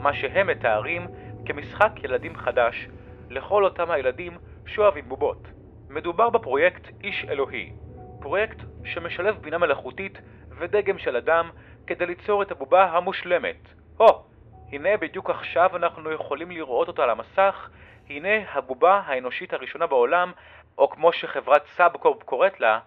מה 0.00 0.14
שהם 0.14 0.46
מתארים 0.46 1.06
כמשחק 1.44 1.92
ילדים 2.04 2.36
חדש 2.36 2.88
לכל 3.30 3.64
אותם 3.64 3.90
הילדים 3.90 4.32
שאוהבים 4.66 5.08
בובות. 5.08 5.48
מדובר 5.90 6.30
בפרויקט 6.30 6.88
איש 7.04 7.26
אלוהי, 7.28 7.72
פרויקט 8.20 8.56
שמשלב 8.84 9.36
בינה 9.40 9.58
מלאכותית 9.58 10.18
ודגם 10.58 10.98
של 10.98 11.16
אדם 11.16 11.50
כדי 11.86 12.06
ליצור 12.06 12.42
את 12.42 12.50
הבובה 12.50 12.84
המושלמת. 12.84 13.68
הו, 13.96 14.31
הנה 14.72 14.96
בדיוק 15.00 15.30
עכשיו 15.30 15.76
אנחנו 15.76 16.12
יכולים 16.12 16.50
לראות 16.50 16.88
אותה 16.88 17.02
על 17.02 17.10
המסך, 17.10 17.68
הנה 18.10 18.28
הבובה 18.54 19.02
האנושית 19.06 19.52
הראשונה 19.52 19.86
בעולם, 19.86 20.32
או 20.78 20.90
כמו 20.90 21.12
שחברת 21.12 21.62
סאבקורפ 21.76 22.22
קוראת 22.22 22.60
לה, 22.60 22.78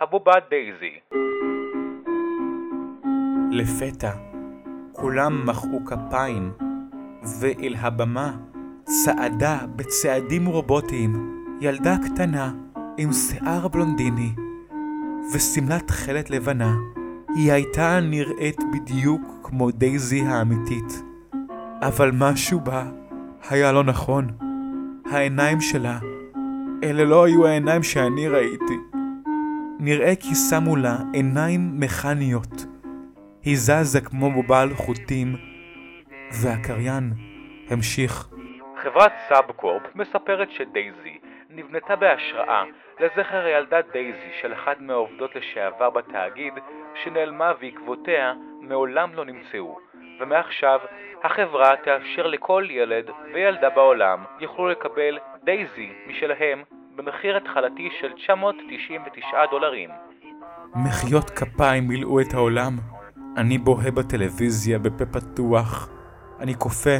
הבובה 0.00 0.32
דייזי. 0.50 1.00
לפתע, 3.50 4.12
כולם 4.92 5.46
מחאו 5.46 5.78
כפיים, 5.86 6.52
ואל 7.40 7.74
הבמה 7.78 8.30
צעדה 8.84 9.58
בצעדים 9.76 10.46
רובוטיים 10.46 11.12
ילדה 11.60 11.94
קטנה 12.04 12.50
עם 12.98 13.12
שיער 13.12 13.68
בלונדיני 13.68 14.30
ושמלת 15.34 15.86
תכלת 15.86 16.30
לבנה. 16.30 16.74
היא 17.36 17.52
הייתה 17.52 17.98
נראית 18.02 18.60
בדיוק 18.72 19.22
כמו 19.42 19.70
דייזי 19.70 20.22
האמיתית. 20.26 21.11
אבל 21.88 22.10
משהו 22.20 22.60
בה 22.60 22.82
היה 23.50 23.72
לא 23.72 23.84
נכון. 23.84 24.26
העיניים 25.12 25.60
שלה, 25.60 25.98
אלה 26.84 27.04
לא 27.04 27.24
היו 27.24 27.46
העיניים 27.46 27.82
שאני 27.82 28.28
ראיתי. 28.28 28.78
נראה 29.80 30.16
כי 30.16 30.34
שמו 30.34 30.76
לה 30.76 30.96
עיניים 31.12 31.80
מכניות. 31.80 32.66
היא 33.42 33.56
זזה 33.56 34.00
כמו 34.00 34.30
בובת 34.30 34.64
חוטים, 34.74 35.36
והקריין 36.42 37.12
המשיך. 37.70 38.28
חברת 38.82 39.12
סאבקורפ 39.28 39.82
מספרת 39.94 40.48
שדייזי 40.50 41.18
נבנתה 41.50 41.96
בהשראה 41.96 42.64
לזכר 43.00 43.44
הילדה 43.44 43.80
דייזי 43.92 44.32
של 44.40 44.52
אחת 44.52 44.76
מהעובדות 44.80 45.30
לשעבר 45.34 45.90
בתאגיד 45.90 46.52
שנעלמה 47.04 47.52
ועקבותיה 47.60 48.32
מעולם 48.60 49.14
לא 49.14 49.24
נמצאו 49.24 49.78
ומעכשיו 50.20 50.80
החברה 51.24 51.74
תאפשר 51.84 52.26
לכל 52.26 52.66
ילד 52.70 53.04
וילדה 53.34 53.70
בעולם 53.70 54.24
יוכלו 54.40 54.68
לקבל 54.68 55.18
דייזי 55.44 55.92
משלהם 56.06 56.62
במחיר 56.96 57.36
התחלתי 57.36 57.88
של 58.00 58.12
999 58.12 59.46
דולרים. 59.50 59.90
מחיאות 60.74 61.30
כפיים 61.30 61.88
מילאו 61.88 62.20
את 62.20 62.34
העולם. 62.34 62.72
אני 63.36 63.58
בוהה 63.58 63.90
בטלוויזיה 63.90 64.78
בפה 64.78 65.06
פתוח. 65.06 65.88
אני 66.40 66.54
כופה, 66.54 66.96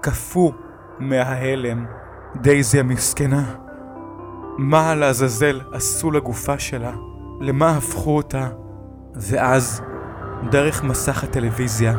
קפוא, 0.00 0.52
מההלם. 0.98 1.86
דייזי 2.36 2.80
המסכנה. 2.80 3.42
מה 4.58 4.94
לעזאזל 4.94 5.60
עשו 5.72 6.10
לגופה 6.10 6.58
שלה? 6.58 6.92
למה 7.40 7.70
הפכו 7.76 8.16
אותה? 8.16 8.48
ואז, 9.14 9.82
דרך 10.50 10.84
מסך 10.84 11.24
הטלוויזיה, 11.24 11.92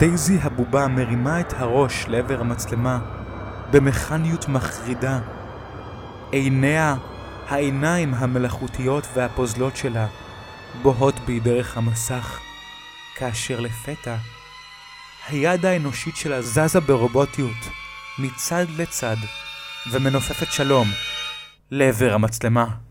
דייזי 0.00 0.38
הבובה 0.42 0.88
מרימה 0.88 1.40
את 1.40 1.52
הראש 1.56 2.04
לעבר 2.08 2.40
המצלמה 2.40 2.98
במכניות 3.70 4.48
מחרידה. 4.48 5.20
עיניה, 6.32 6.96
העיניים 7.48 8.14
המלאכותיות 8.14 9.06
והפוזלות 9.14 9.76
שלה, 9.76 10.06
בוהות 10.82 11.14
בי 11.26 11.40
דרך 11.40 11.76
המסך, 11.76 12.40
כאשר 13.16 13.60
לפתע 13.60 14.16
היד 15.28 15.66
האנושית 15.66 16.16
שלה 16.16 16.42
זזה 16.42 16.80
ברובוטיות 16.80 17.68
מצד 18.18 18.66
לצד 18.76 19.16
ומנופפת 19.92 20.52
שלום 20.52 20.88
לעבר 21.70 22.14
המצלמה. 22.14 22.89